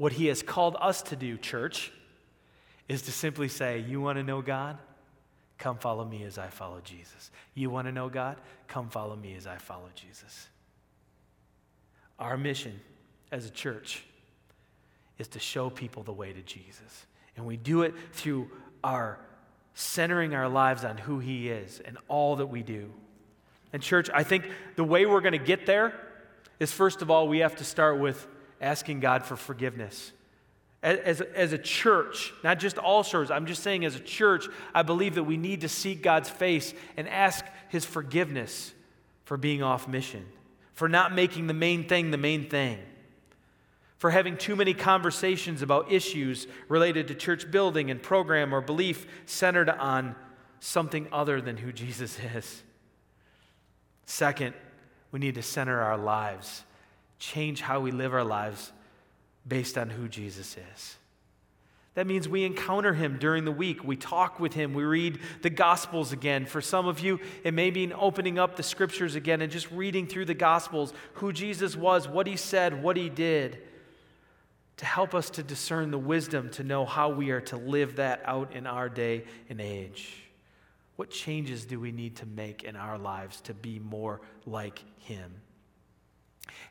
What 0.00 0.12
he 0.12 0.28
has 0.28 0.42
called 0.42 0.78
us 0.80 1.02
to 1.02 1.14
do, 1.14 1.36
church, 1.36 1.92
is 2.88 3.02
to 3.02 3.12
simply 3.12 3.48
say, 3.48 3.80
You 3.80 4.00
want 4.00 4.16
to 4.16 4.22
know 4.22 4.40
God? 4.40 4.78
Come 5.58 5.76
follow 5.76 6.06
me 6.06 6.24
as 6.24 6.38
I 6.38 6.46
follow 6.46 6.80
Jesus. 6.82 7.30
You 7.52 7.68
want 7.68 7.86
to 7.86 7.92
know 7.92 8.08
God? 8.08 8.38
Come 8.66 8.88
follow 8.88 9.14
me 9.14 9.34
as 9.34 9.46
I 9.46 9.58
follow 9.58 9.90
Jesus. 9.94 10.48
Our 12.18 12.38
mission 12.38 12.80
as 13.30 13.44
a 13.44 13.50
church 13.50 14.02
is 15.18 15.28
to 15.28 15.38
show 15.38 15.68
people 15.68 16.02
the 16.02 16.14
way 16.14 16.32
to 16.32 16.40
Jesus. 16.40 17.04
And 17.36 17.44
we 17.44 17.58
do 17.58 17.82
it 17.82 17.92
through 18.12 18.50
our 18.82 19.18
centering 19.74 20.34
our 20.34 20.48
lives 20.48 20.82
on 20.82 20.96
who 20.96 21.18
He 21.18 21.50
is 21.50 21.78
and 21.84 21.98
all 22.08 22.36
that 22.36 22.46
we 22.46 22.62
do. 22.62 22.90
And, 23.74 23.82
church, 23.82 24.08
I 24.14 24.22
think 24.22 24.46
the 24.76 24.84
way 24.84 25.04
we're 25.04 25.20
going 25.20 25.32
to 25.32 25.38
get 25.38 25.66
there 25.66 25.92
is 26.58 26.72
first 26.72 27.02
of 27.02 27.10
all, 27.10 27.28
we 27.28 27.40
have 27.40 27.56
to 27.56 27.64
start 27.64 27.98
with 27.98 28.26
asking 28.60 29.00
God 29.00 29.24
for 29.24 29.36
forgiveness. 29.36 30.12
As, 30.82 31.20
as 31.20 31.52
a 31.52 31.58
church, 31.58 32.32
not 32.42 32.58
just 32.58 32.78
all 32.78 33.04
churches, 33.04 33.30
I'm 33.30 33.46
just 33.46 33.62
saying 33.62 33.84
as 33.84 33.96
a 33.96 34.00
church, 34.00 34.46
I 34.74 34.82
believe 34.82 35.16
that 35.16 35.24
we 35.24 35.36
need 35.36 35.60
to 35.60 35.68
seek 35.68 36.02
God's 36.02 36.30
face 36.30 36.72
and 36.96 37.06
ask 37.08 37.44
His 37.68 37.84
forgiveness 37.84 38.72
for 39.24 39.36
being 39.36 39.62
off 39.62 39.86
mission, 39.86 40.26
for 40.72 40.88
not 40.88 41.14
making 41.14 41.48
the 41.48 41.54
main 41.54 41.86
thing 41.86 42.10
the 42.10 42.16
main 42.16 42.48
thing, 42.48 42.78
for 43.98 44.10
having 44.10 44.38
too 44.38 44.56
many 44.56 44.72
conversations 44.72 45.60
about 45.60 45.92
issues 45.92 46.46
related 46.68 47.08
to 47.08 47.14
church 47.14 47.50
building 47.50 47.90
and 47.90 48.02
program 48.02 48.54
or 48.54 48.62
belief 48.62 49.06
centered 49.26 49.68
on 49.68 50.16
something 50.60 51.06
other 51.12 51.42
than 51.42 51.58
who 51.58 51.72
Jesus 51.72 52.18
is. 52.34 52.62
Second, 54.06 54.54
we 55.12 55.18
need 55.18 55.34
to 55.34 55.42
center 55.42 55.80
our 55.80 55.98
lives 55.98 56.64
change 57.20 57.60
how 57.60 57.78
we 57.78 57.92
live 57.92 58.12
our 58.12 58.24
lives 58.24 58.72
based 59.46 59.78
on 59.78 59.90
who 59.90 60.08
Jesus 60.08 60.56
is. 60.74 60.96
That 61.94 62.06
means 62.06 62.28
we 62.28 62.44
encounter 62.44 62.94
him 62.94 63.18
during 63.18 63.44
the 63.44 63.52
week. 63.52 63.84
We 63.84 63.96
talk 63.96 64.40
with 64.40 64.54
him. 64.54 64.74
We 64.74 64.84
read 64.84 65.18
the 65.42 65.50
Gospels 65.50 66.12
again. 66.12 66.46
For 66.46 66.60
some 66.60 66.86
of 66.86 67.00
you, 67.00 67.20
it 67.44 67.52
may 67.52 67.70
mean 67.70 67.92
opening 67.92 68.38
up 68.38 68.56
the 68.56 68.62
Scriptures 68.62 69.16
again 69.16 69.42
and 69.42 69.52
just 69.52 69.70
reading 69.70 70.06
through 70.06 70.26
the 70.26 70.34
Gospels 70.34 70.94
who 71.14 71.32
Jesus 71.32 71.76
was, 71.76 72.08
what 72.08 72.26
he 72.26 72.36
said, 72.36 72.82
what 72.82 72.96
he 72.96 73.08
did, 73.08 73.58
to 74.78 74.86
help 74.86 75.14
us 75.14 75.30
to 75.30 75.42
discern 75.42 75.90
the 75.90 75.98
wisdom 75.98 76.48
to 76.50 76.64
know 76.64 76.86
how 76.86 77.10
we 77.10 77.30
are 77.30 77.40
to 77.42 77.56
live 77.56 77.96
that 77.96 78.22
out 78.24 78.52
in 78.54 78.66
our 78.66 78.88
day 78.88 79.24
and 79.50 79.60
age. 79.60 80.14
What 80.96 81.10
changes 81.10 81.64
do 81.64 81.80
we 81.80 81.92
need 81.92 82.16
to 82.16 82.26
make 82.26 82.62
in 82.62 82.76
our 82.76 82.98
lives 82.98 83.40
to 83.42 83.54
be 83.54 83.78
more 83.78 84.20
like 84.46 84.82
him? 84.98 85.32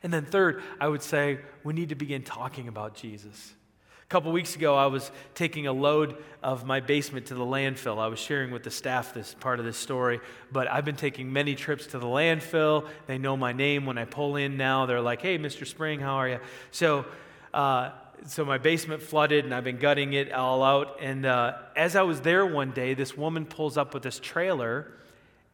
And 0.02 0.12
then, 0.12 0.24
third, 0.24 0.62
I 0.80 0.88
would 0.88 1.02
say 1.02 1.40
we 1.62 1.74
need 1.74 1.90
to 1.90 1.94
begin 1.94 2.22
talking 2.22 2.68
about 2.68 2.94
Jesus. 2.94 3.54
A 4.02 4.06
couple 4.06 4.32
weeks 4.32 4.56
ago, 4.56 4.74
I 4.74 4.86
was 4.86 5.10
taking 5.34 5.66
a 5.66 5.72
load 5.72 6.16
of 6.42 6.64
my 6.64 6.80
basement 6.80 7.26
to 7.26 7.34
the 7.34 7.44
landfill. 7.44 7.98
I 7.98 8.08
was 8.08 8.18
sharing 8.18 8.50
with 8.50 8.64
the 8.64 8.70
staff 8.70 9.14
this 9.14 9.34
part 9.38 9.60
of 9.60 9.64
this 9.64 9.76
story, 9.76 10.20
but 10.50 10.68
I've 10.68 10.84
been 10.84 10.96
taking 10.96 11.32
many 11.32 11.54
trips 11.54 11.86
to 11.88 11.98
the 11.98 12.06
landfill. 12.06 12.88
They 13.06 13.18
know 13.18 13.36
my 13.36 13.52
name 13.52 13.86
when 13.86 13.98
I 13.98 14.06
pull 14.06 14.36
in 14.36 14.56
now. 14.56 14.86
They're 14.86 15.00
like, 15.00 15.22
hey, 15.22 15.38
Mr. 15.38 15.66
Spring, 15.66 16.00
how 16.00 16.14
are 16.14 16.28
you? 16.28 16.40
So, 16.72 17.04
uh, 17.54 17.90
so 18.26 18.44
my 18.44 18.58
basement 18.58 19.02
flooded 19.02 19.44
and 19.44 19.54
I've 19.54 19.64
been 19.64 19.78
gutting 19.78 20.12
it 20.14 20.32
all 20.32 20.62
out. 20.62 20.96
And 21.00 21.24
uh, 21.24 21.58
as 21.76 21.94
I 21.94 22.02
was 22.02 22.20
there 22.20 22.44
one 22.44 22.72
day, 22.72 22.94
this 22.94 23.16
woman 23.16 23.46
pulls 23.46 23.76
up 23.76 23.94
with 23.94 24.02
this 24.02 24.18
trailer 24.18 24.92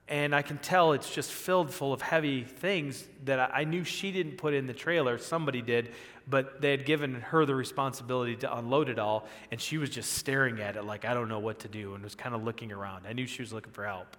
and 0.08 0.34
I 0.34 0.42
can 0.42 0.58
tell 0.58 0.92
it's 0.92 1.12
just 1.12 1.32
filled 1.32 1.72
full 1.72 1.92
of 1.92 2.00
heavy 2.00 2.44
things 2.44 3.04
that 3.24 3.50
I 3.52 3.64
knew 3.64 3.82
she 3.82 4.12
didn't 4.12 4.36
put 4.36 4.54
in 4.54 4.66
the 4.66 4.72
trailer. 4.72 5.18
Somebody 5.18 5.62
did, 5.62 5.92
but 6.28 6.60
they 6.60 6.70
had 6.70 6.86
given 6.86 7.14
her 7.14 7.44
the 7.44 7.56
responsibility 7.56 8.36
to 8.36 8.56
unload 8.56 8.88
it 8.88 9.00
all. 9.00 9.26
And 9.50 9.60
she 9.60 9.78
was 9.78 9.90
just 9.90 10.12
staring 10.12 10.60
at 10.60 10.76
it 10.76 10.84
like, 10.84 11.04
I 11.04 11.12
don't 11.12 11.28
know 11.28 11.40
what 11.40 11.58
to 11.60 11.68
do, 11.68 11.94
and 11.94 12.04
was 12.04 12.14
kind 12.14 12.36
of 12.36 12.44
looking 12.44 12.70
around. 12.70 13.04
I 13.08 13.14
knew 13.14 13.26
she 13.26 13.42
was 13.42 13.52
looking 13.52 13.72
for 13.72 13.84
help. 13.84 14.16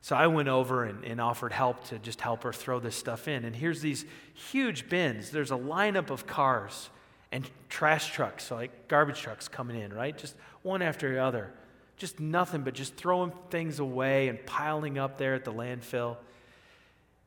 So 0.00 0.16
I 0.16 0.28
went 0.28 0.48
over 0.48 0.84
and, 0.84 1.04
and 1.04 1.20
offered 1.20 1.52
help 1.52 1.84
to 1.88 1.98
just 1.98 2.22
help 2.22 2.44
her 2.44 2.52
throw 2.52 2.80
this 2.80 2.96
stuff 2.96 3.28
in. 3.28 3.44
And 3.44 3.54
here's 3.54 3.82
these 3.82 4.06
huge 4.32 4.88
bins. 4.88 5.30
There's 5.30 5.50
a 5.50 5.56
lineup 5.56 6.08
of 6.08 6.26
cars 6.26 6.88
and 7.32 7.50
trash 7.68 8.12
trucks, 8.12 8.44
so 8.44 8.54
like 8.54 8.88
garbage 8.88 9.20
trucks 9.20 9.46
coming 9.46 9.78
in, 9.78 9.92
right? 9.92 10.16
Just 10.16 10.36
one 10.62 10.80
after 10.80 11.12
the 11.12 11.22
other 11.22 11.52
just 11.96 12.20
nothing 12.20 12.62
but 12.62 12.74
just 12.74 12.94
throwing 12.96 13.32
things 13.50 13.78
away 13.78 14.28
and 14.28 14.44
piling 14.46 14.98
up 14.98 15.18
there 15.18 15.34
at 15.34 15.44
the 15.44 15.52
landfill. 15.52 16.16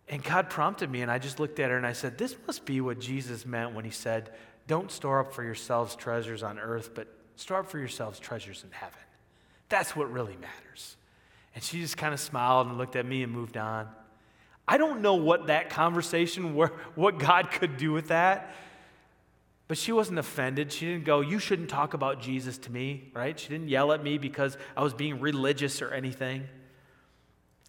And 0.08 0.24
God 0.24 0.50
prompted 0.50 0.90
me, 0.90 1.02
and 1.02 1.12
I 1.12 1.20
just 1.20 1.40
looked 1.40 1.60
at 1.60 1.70
her 1.70 1.78
and 1.78 1.86
I 1.86 1.94
said, 1.94 2.18
This 2.18 2.36
must 2.48 2.66
be 2.66 2.82
what 2.82 3.00
Jesus 3.00 3.46
meant 3.46 3.74
when 3.74 3.86
he 3.86 3.92
said, 3.92 4.32
Don't 4.68 4.92
store 4.92 5.20
up 5.20 5.34
for 5.34 5.44
yourselves 5.44 5.96
treasures 5.96 6.44
on 6.44 6.60
earth, 6.60 6.92
but 6.94 7.08
store 7.36 7.60
up 7.60 7.70
for 7.70 7.80
yourselves 7.80 8.20
treasures 8.20 8.64
in 8.64 8.72
heaven. 8.72 9.00
That's 9.70 9.96
what 9.96 10.12
really 10.12 10.36
matters. 10.36 10.98
And 11.56 11.64
she 11.64 11.80
just 11.80 11.98
kind 11.98 12.14
of 12.14 12.20
smiled 12.20 12.68
and 12.68 12.78
looked 12.78 12.96
at 12.96 13.06
me 13.06 13.24
and 13.24 13.32
moved 13.32 13.58
on. 13.58 13.88
I 14.68 14.78
don't 14.78 15.02
know 15.02 15.16
what 15.16 15.48
that 15.48 15.70
conversation, 15.72 16.56
what 16.96 17.18
God 17.18 17.52
could 17.52 17.78
do 17.78 17.92
with 17.92 18.10
that. 18.10 18.54
But 19.70 19.78
she 19.78 19.92
wasn't 19.92 20.18
offended. 20.18 20.72
She 20.72 20.88
didn't 20.88 21.06
go, 21.06 21.22
You 21.22 21.38
shouldn't 21.38 21.70
talk 21.70 21.94
about 21.94 22.20
Jesus 22.20 22.58
to 22.58 22.72
me, 22.72 23.12
right? 23.14 23.40
She 23.40 23.50
didn't 23.50 23.70
yell 23.70 23.92
at 23.92 24.04
me 24.04 24.18
because 24.18 24.58
I 24.76 24.82
was 24.82 24.96
being 24.96 25.20
religious 25.20 25.84
or 25.84 25.94
anything. 25.94 26.48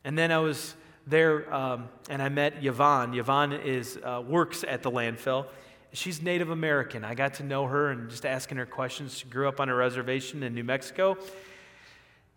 And 0.03 0.17
then 0.17 0.33
I 0.33 0.39
was 0.39 0.75
there 1.07 1.53
um, 1.55 1.91
and 2.09 2.23
I 2.23 2.31
met 2.31 2.65
Yvonne. 2.65 3.13
Yvonne 3.13 3.53
is, 3.53 3.99
uh, 4.03 4.23
works 4.27 4.65
at 4.67 4.83
the 4.83 4.91
landfill. 4.91 5.45
She's 5.93 6.23
Native 6.23 6.49
American. 6.49 7.05
I 7.05 7.15
got 7.15 7.35
to 7.35 7.43
know 7.43 7.67
her 7.67 7.91
and 7.91 8.09
just 8.09 8.25
asking 8.25 8.57
her 8.57 8.67
questions. 8.67 9.19
She 9.19 9.29
grew 9.29 9.47
up 9.47 9.61
on 9.61 9.69
a 9.69 9.75
reservation 9.75 10.43
in 10.43 10.55
New 10.55 10.65
Mexico. 10.65 11.19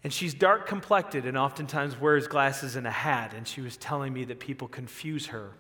And 0.03 0.11
she's 0.11 0.33
dark 0.33 0.67
complected 0.67 1.25
and 1.25 1.37
oftentimes 1.37 1.97
wears 1.97 2.27
glasses 2.27 2.75
and 2.75 2.85
a 2.85 2.91
hat. 2.91 3.33
And 3.33 3.47
she 3.47 3.61
was 3.61 3.77
telling 3.77 4.11
me 4.11 4.25
that 4.25 4.41
people 4.41 4.67
confuse 4.67 5.27
her 5.27 5.51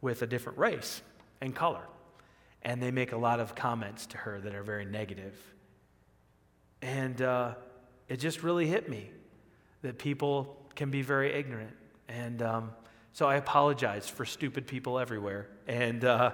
with 0.00 0.22
a 0.22 0.26
different 0.26 0.58
race 0.58 1.02
and 1.40 1.54
color 1.54 1.82
and 2.64 2.82
they 2.82 2.90
make 2.90 3.12
a 3.12 3.16
lot 3.16 3.40
of 3.40 3.54
comments 3.54 4.06
to 4.06 4.18
her 4.18 4.40
that 4.40 4.54
are 4.54 4.62
very 4.62 4.84
negative. 4.84 5.38
And 6.82 7.20
uh, 7.20 7.54
it 8.08 8.16
just 8.18 8.42
really 8.42 8.66
hit 8.66 8.88
me 8.88 9.10
that 9.82 9.98
people 9.98 10.56
can 10.74 10.90
be 10.90 11.02
very 11.02 11.32
ignorant. 11.32 11.74
And 12.08 12.42
um, 12.42 12.70
so 13.12 13.26
I 13.26 13.36
apologized 13.36 14.10
for 14.10 14.24
stupid 14.24 14.66
people 14.66 14.98
everywhere. 14.98 15.48
And, 15.66 16.04
uh, 16.04 16.32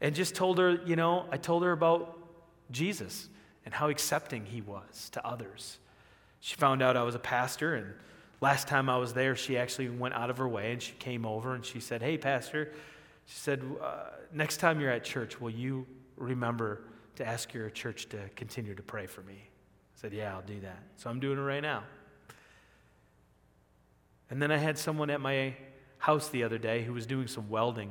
and 0.00 0.14
just 0.14 0.34
told 0.34 0.58
her, 0.58 0.80
you 0.84 0.96
know, 0.96 1.26
I 1.30 1.36
told 1.36 1.62
her 1.62 1.72
about 1.72 2.18
Jesus 2.70 3.28
and 3.64 3.72
how 3.72 3.88
accepting 3.88 4.44
he 4.44 4.60
was 4.60 5.10
to 5.10 5.26
others. 5.26 5.78
She 6.40 6.56
found 6.56 6.82
out 6.82 6.96
I 6.96 7.04
was 7.04 7.14
a 7.14 7.20
pastor, 7.20 7.76
and 7.76 7.94
last 8.40 8.66
time 8.66 8.90
I 8.90 8.96
was 8.96 9.14
there, 9.14 9.36
she 9.36 9.56
actually 9.56 9.88
went 9.88 10.14
out 10.14 10.28
of 10.28 10.38
her 10.38 10.48
way 10.48 10.72
and 10.72 10.82
she 10.82 10.92
came 10.94 11.24
over 11.24 11.54
and 11.54 11.64
she 11.64 11.78
said, 11.78 12.02
Hey, 12.02 12.18
Pastor, 12.18 12.72
she 13.32 13.38
said, 13.38 13.62
uh, 13.82 14.10
Next 14.30 14.58
time 14.58 14.78
you're 14.78 14.90
at 14.90 15.04
church, 15.04 15.40
will 15.40 15.50
you 15.50 15.86
remember 16.16 16.84
to 17.16 17.26
ask 17.26 17.54
your 17.54 17.70
church 17.70 18.08
to 18.10 18.18
continue 18.36 18.74
to 18.74 18.82
pray 18.82 19.06
for 19.06 19.22
me? 19.22 19.36
I 19.36 20.00
said, 20.00 20.12
Yeah, 20.12 20.34
I'll 20.34 20.42
do 20.42 20.60
that. 20.60 20.82
So 20.96 21.08
I'm 21.08 21.18
doing 21.18 21.38
it 21.38 21.42
right 21.42 21.62
now. 21.62 21.84
And 24.28 24.40
then 24.40 24.52
I 24.52 24.58
had 24.58 24.76
someone 24.76 25.08
at 25.08 25.20
my 25.20 25.54
house 25.96 26.28
the 26.28 26.42
other 26.44 26.58
day 26.58 26.82
who 26.82 26.92
was 26.92 27.06
doing 27.06 27.26
some 27.26 27.48
welding. 27.48 27.90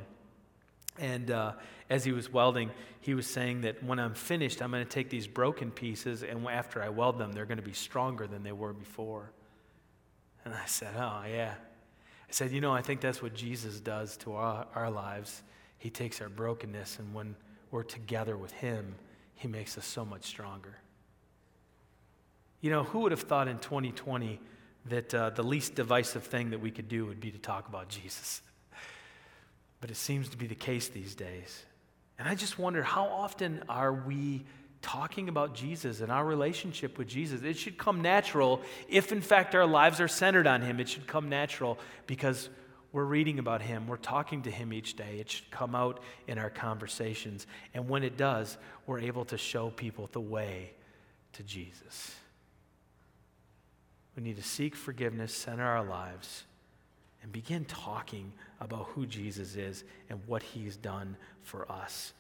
And 1.00 1.32
uh, 1.32 1.54
as 1.90 2.04
he 2.04 2.12
was 2.12 2.32
welding, 2.32 2.70
he 3.00 3.16
was 3.16 3.26
saying 3.26 3.62
that 3.62 3.84
when 3.84 3.98
I'm 3.98 4.14
finished, 4.14 4.62
I'm 4.62 4.70
going 4.70 4.84
to 4.84 4.90
take 4.90 5.10
these 5.10 5.26
broken 5.26 5.72
pieces, 5.72 6.22
and 6.22 6.46
after 6.48 6.84
I 6.84 6.90
weld 6.90 7.18
them, 7.18 7.32
they're 7.32 7.46
going 7.46 7.58
to 7.58 7.64
be 7.64 7.74
stronger 7.74 8.28
than 8.28 8.44
they 8.44 8.52
were 8.52 8.74
before. 8.74 9.32
And 10.46 10.54
I 10.54 10.66
said, 10.68 10.94
Oh, 10.96 11.24
yeah. 11.28 11.56
I 12.32 12.34
said, 12.34 12.52
You 12.52 12.62
know, 12.62 12.72
I 12.72 12.82
think 12.82 13.02
that's 13.02 13.22
what 13.22 13.34
Jesus 13.34 13.82
does 13.82 14.16
to 14.18 14.36
our, 14.36 14.66
our 14.74 14.90
lives. 14.90 15.44
He 15.78 15.90
takes 15.90 16.22
our 16.22 16.30
brokenness, 16.30 16.98
and 17.00 17.14
when 17.14 17.36
we're 17.72 17.84
together 17.84 18.38
with 18.38 18.54
Him, 18.54 18.96
He 19.36 19.50
makes 19.50 19.78
us 19.78 19.86
so 19.86 20.06
much 20.06 20.24
stronger. 20.24 20.78
You 22.62 22.70
know, 22.70 22.84
who 22.84 23.00
would 23.00 23.12
have 23.12 23.24
thought 23.24 23.50
in 23.50 23.60
2020 23.60 24.40
that 24.86 25.14
uh, 25.14 25.32
the 25.32 25.44
least 25.44 25.76
divisive 25.76 26.24
thing 26.24 26.52
that 26.52 26.62
we 26.62 26.72
could 26.72 26.88
do 26.88 27.06
would 27.06 27.20
be 27.20 27.32
to 27.32 27.38
talk 27.38 27.68
about 27.68 27.90
Jesus? 27.90 28.42
But 29.82 29.92
it 29.92 29.98
seems 29.98 30.30
to 30.30 30.38
be 30.38 30.48
the 30.48 30.56
case 30.56 30.88
these 30.88 31.16
days. 31.16 31.66
And 32.18 32.30
I 32.30 32.36
just 32.36 32.58
wonder 32.58 32.82
how 32.82 33.08
often 33.08 33.62
are 33.68 33.92
we 33.92 34.46
talking 34.82 35.30
about 35.30 35.54
Jesus 35.54 36.02
and 36.02 36.12
our 36.12 36.26
relationship 36.26 36.98
with 36.98 37.08
Jesus? 37.08 37.42
It 37.44 37.58
should 37.58 37.78
come 37.78 38.02
natural 38.02 38.62
if, 38.88 39.12
in 39.12 39.22
fact, 39.22 39.56
our 39.56 39.66
lives 39.66 40.00
are 40.02 40.08
centered 40.08 40.48
on 40.48 40.62
Him. 40.62 40.80
It 40.80 40.90
should 40.90 41.08
come 41.08 41.30
natural 41.30 41.78
because 42.08 42.50
we're 42.92 43.06
reading 43.06 43.40
about 43.40 43.62
Him, 43.62 43.88
we're 43.88 43.98
talking 43.98 44.42
to 44.44 44.52
Him 44.52 44.74
each 44.74 44.96
day. 44.96 45.18
It 45.20 45.30
should 45.30 45.50
come 45.50 45.76
out 45.76 46.02
in 46.28 46.38
our 46.38 46.50
conversations. 46.50 47.48
And 47.74 47.88
when 47.88 48.04
it 48.04 48.18
does, 48.18 48.58
we're 48.86 49.00
able 49.00 49.26
to 49.26 49.38
show 49.38 49.70
people 49.70 50.10
the 50.12 50.20
way 50.20 50.74
to 51.34 51.44
Jesus. 51.44 52.16
We 54.16 54.24
need 54.24 54.36
to 54.36 54.44
seek 54.44 54.76
forgiveness, 54.76 55.34
center 55.34 55.66
our 55.66 55.86
lives, 55.86 56.44
and 57.24 57.32
begin 57.32 57.64
talking 57.66 58.34
about 58.60 58.88
who 58.88 59.06
Jesus 59.06 59.56
is 59.56 59.84
and 60.10 60.20
what 60.26 60.44
he's 60.44 60.76
done 60.76 61.16
for 61.44 61.72
us. 61.72 62.12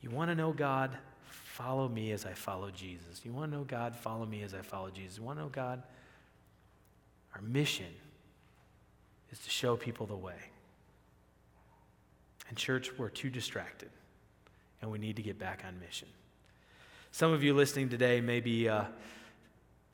You 0.00 0.10
want 0.10 0.30
to 0.30 0.34
know 0.34 0.52
God? 0.52 0.96
Follow 1.62 1.88
me 1.88 2.12
as 2.12 2.24
I 2.24 2.32
follow 2.32 2.70
Jesus. 2.70 3.20
You 3.22 3.32
want 3.32 3.50
to 3.50 3.58
know 3.58 3.64
God? 3.64 3.94
Follow 3.94 4.24
me 4.24 4.42
as 4.42 4.54
I 4.54 4.62
follow 4.62 4.88
Jesus. 4.88 5.18
You 5.18 5.24
want 5.24 5.38
to 5.38 5.42
know 5.42 5.50
God? 5.50 5.82
Our 7.34 7.42
mission 7.42 7.92
is 9.30 9.38
to 9.40 9.50
show 9.50 9.76
people 9.76 10.06
the 10.06 10.16
way. 10.16 10.38
And, 12.48 12.56
church, 12.56 12.90
we're 12.96 13.10
too 13.10 13.28
distracted, 13.28 13.90
and 14.80 14.90
we 14.90 14.98
need 14.98 15.16
to 15.16 15.22
get 15.22 15.38
back 15.38 15.62
on 15.66 15.78
mission. 15.80 16.08
Some 17.10 17.30
of 17.32 17.42
you 17.44 17.52
listening 17.54 17.88
today 17.88 18.20
may 18.20 18.40
be. 18.40 18.68
Uh, 18.68 18.84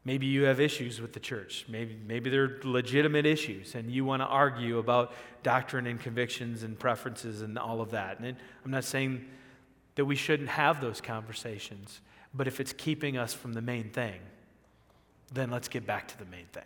Maybe 0.05 0.27
you 0.27 0.45
have 0.45 0.61
issues 0.61 1.01
with 1.01 1.13
the 1.13 1.19
church. 1.19 1.65
Maybe, 1.69 1.99
maybe 2.07 2.31
they're 2.31 2.61
legitimate 2.63 3.27
issues, 3.27 3.75
and 3.75 3.91
you 3.91 4.05
want 4.05 4.23
to 4.23 4.27
argue 4.27 4.79
about 4.79 5.13
doctrine 5.43 5.89
and 5.89 5.99
convictions 5.99 6.63
and 6.63 6.79
preferences 6.79 7.43
and 7.43 7.59
all 7.59 7.81
of 7.81 7.91
that. 7.91 8.21
And 8.21 8.37
I'm 8.65 8.71
not 8.71 8.85
saying 8.85 9.27
that 9.97 10.05
we 10.05 10.15
shouldn't 10.15 10.51
have 10.51 10.81
those 10.81 11.01
conversations, 11.01 12.01
but 12.33 12.47
if 12.47 12.61
it's 12.61 12.73
keeping 12.73 13.17
us 13.17 13.35
from 13.35 13.55
the 13.55 13.63
main 13.63 13.91
thing, 13.91 14.21
then 15.33 15.51
let's 15.51 15.69
get 15.69 15.87
back 15.87 16.07
to 16.09 16.19
the 16.19 16.27
main 16.27 16.47
thing. 16.53 16.63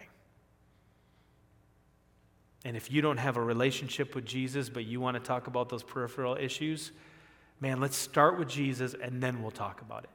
And 2.64 2.76
if 2.76 2.92
you 2.92 3.00
don't 3.00 3.16
have 3.16 3.38
a 3.38 3.42
relationship 3.42 4.14
with 4.14 4.26
Jesus, 4.26 4.68
but 4.68 4.84
you 4.84 5.00
want 5.00 5.14
to 5.14 5.22
talk 5.22 5.46
about 5.46 5.70
those 5.70 5.82
peripheral 5.82 6.36
issues, 6.36 6.92
man, 7.60 7.80
let's 7.80 7.96
start 7.96 8.38
with 8.38 8.48
Jesus 8.48 8.94
and 9.00 9.22
then 9.22 9.40
we'll 9.40 9.50
talk 9.50 9.80
about 9.80 10.04
it. 10.04 10.10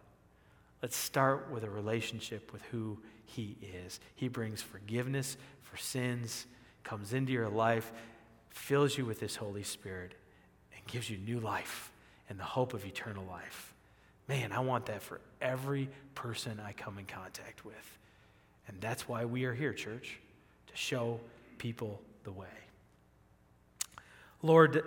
Let's 0.83 0.95
start 0.95 1.49
with 1.49 1.63
a 1.63 1.69
relationship 1.69 2.53
with 2.53 2.61
who 2.63 2.99
He 3.25 3.57
is. 3.83 3.99
He 4.13 4.27
brings 4.27 4.61
forgiveness 4.61 5.37
for 5.63 5.77
sins, 5.77 6.45
comes 6.83 7.13
into 7.13 7.31
your 7.31 7.49
life, 7.49 7.91
fills 8.51 8.95
you 8.95 9.05
with 9.05 9.19
His 9.19 9.37
Holy 9.37 9.63
Spirit, 9.63 10.13
and 10.75 10.85
gives 10.85 11.09
you 11.09 11.17
new 11.17 11.39
life 11.39 11.91
and 12.29 12.39
the 12.39 12.43
hope 12.43 12.73
of 12.73 12.85
eternal 12.85 13.25
life. 13.25 13.73
Man, 14.27 14.51
I 14.51 14.59
want 14.59 14.87
that 14.87 15.01
for 15.01 15.21
every 15.41 15.89
person 16.15 16.59
I 16.63 16.73
come 16.73 16.97
in 16.97 17.05
contact 17.05 17.63
with. 17.63 17.97
And 18.67 18.81
that's 18.81 19.07
why 19.07 19.25
we 19.25 19.45
are 19.45 19.53
here, 19.53 19.73
church, 19.73 20.17
to 20.67 20.75
show 20.75 21.19
people 21.57 22.01
the 22.23 22.31
way. 22.31 22.47
Lord, 24.41 24.83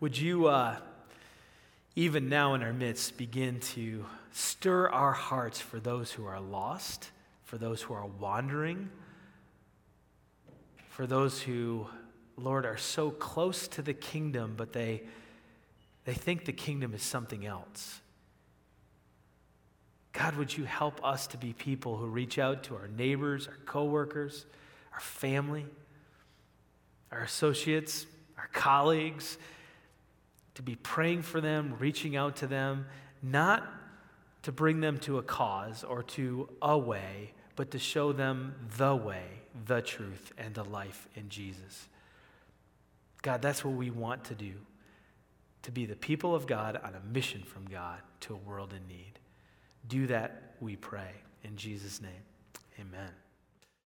would 0.00 0.16
you, 0.16 0.46
uh, 0.46 0.76
even 1.96 2.28
now 2.28 2.54
in 2.54 2.62
our 2.62 2.72
midst, 2.72 3.16
begin 3.16 3.58
to 3.60 4.04
Stir 4.32 4.88
our 4.90 5.12
hearts 5.12 5.60
for 5.60 5.80
those 5.80 6.12
who 6.12 6.24
are 6.24 6.40
lost, 6.40 7.10
for 7.44 7.58
those 7.58 7.82
who 7.82 7.94
are 7.94 8.06
wandering, 8.06 8.88
for 10.90 11.08
those 11.08 11.42
who, 11.42 11.88
Lord, 12.36 12.64
are 12.64 12.76
so 12.76 13.10
close 13.10 13.66
to 13.68 13.82
the 13.82 13.94
kingdom, 13.94 14.54
but 14.56 14.72
they, 14.72 15.02
they 16.08 16.14
think 16.14 16.46
the 16.46 16.54
kingdom 16.54 16.94
is 16.94 17.02
something 17.02 17.44
else. 17.44 18.00
God, 20.14 20.36
would 20.36 20.56
you 20.56 20.64
help 20.64 21.04
us 21.04 21.26
to 21.26 21.36
be 21.36 21.52
people 21.52 21.98
who 21.98 22.06
reach 22.06 22.38
out 22.38 22.62
to 22.62 22.76
our 22.76 22.88
neighbors, 22.88 23.46
our 23.46 23.58
coworkers, 23.66 24.46
our 24.94 25.00
family, 25.00 25.66
our 27.12 27.20
associates, 27.20 28.06
our 28.38 28.48
colleagues, 28.54 29.36
to 30.54 30.62
be 30.62 30.76
praying 30.76 31.20
for 31.20 31.42
them, 31.42 31.74
reaching 31.78 32.16
out 32.16 32.36
to 32.36 32.46
them, 32.46 32.86
not 33.22 33.70
to 34.44 34.50
bring 34.50 34.80
them 34.80 34.96
to 35.00 35.18
a 35.18 35.22
cause 35.22 35.84
or 35.84 36.02
to 36.04 36.48
a 36.62 36.78
way, 36.78 37.34
but 37.54 37.70
to 37.72 37.78
show 37.78 38.14
them 38.14 38.54
the 38.78 38.96
way, 38.96 39.26
the 39.66 39.82
truth, 39.82 40.32
and 40.38 40.54
the 40.54 40.64
life 40.64 41.06
in 41.14 41.28
Jesus. 41.28 41.86
God, 43.20 43.42
that's 43.42 43.62
what 43.62 43.74
we 43.74 43.90
want 43.90 44.24
to 44.24 44.34
do 44.34 44.54
to 45.62 45.70
be 45.72 45.86
the 45.86 45.96
people 45.96 46.34
of 46.34 46.46
God 46.46 46.80
on 46.82 46.94
a 46.94 47.12
mission 47.12 47.42
from 47.42 47.66
God 47.66 48.00
to 48.20 48.34
a 48.34 48.36
world 48.36 48.72
in 48.72 48.86
need. 48.88 49.18
Do 49.88 50.06
that, 50.06 50.54
we 50.60 50.76
pray. 50.76 51.10
In 51.44 51.56
Jesus' 51.56 52.00
name, 52.00 52.22
amen. 52.80 53.10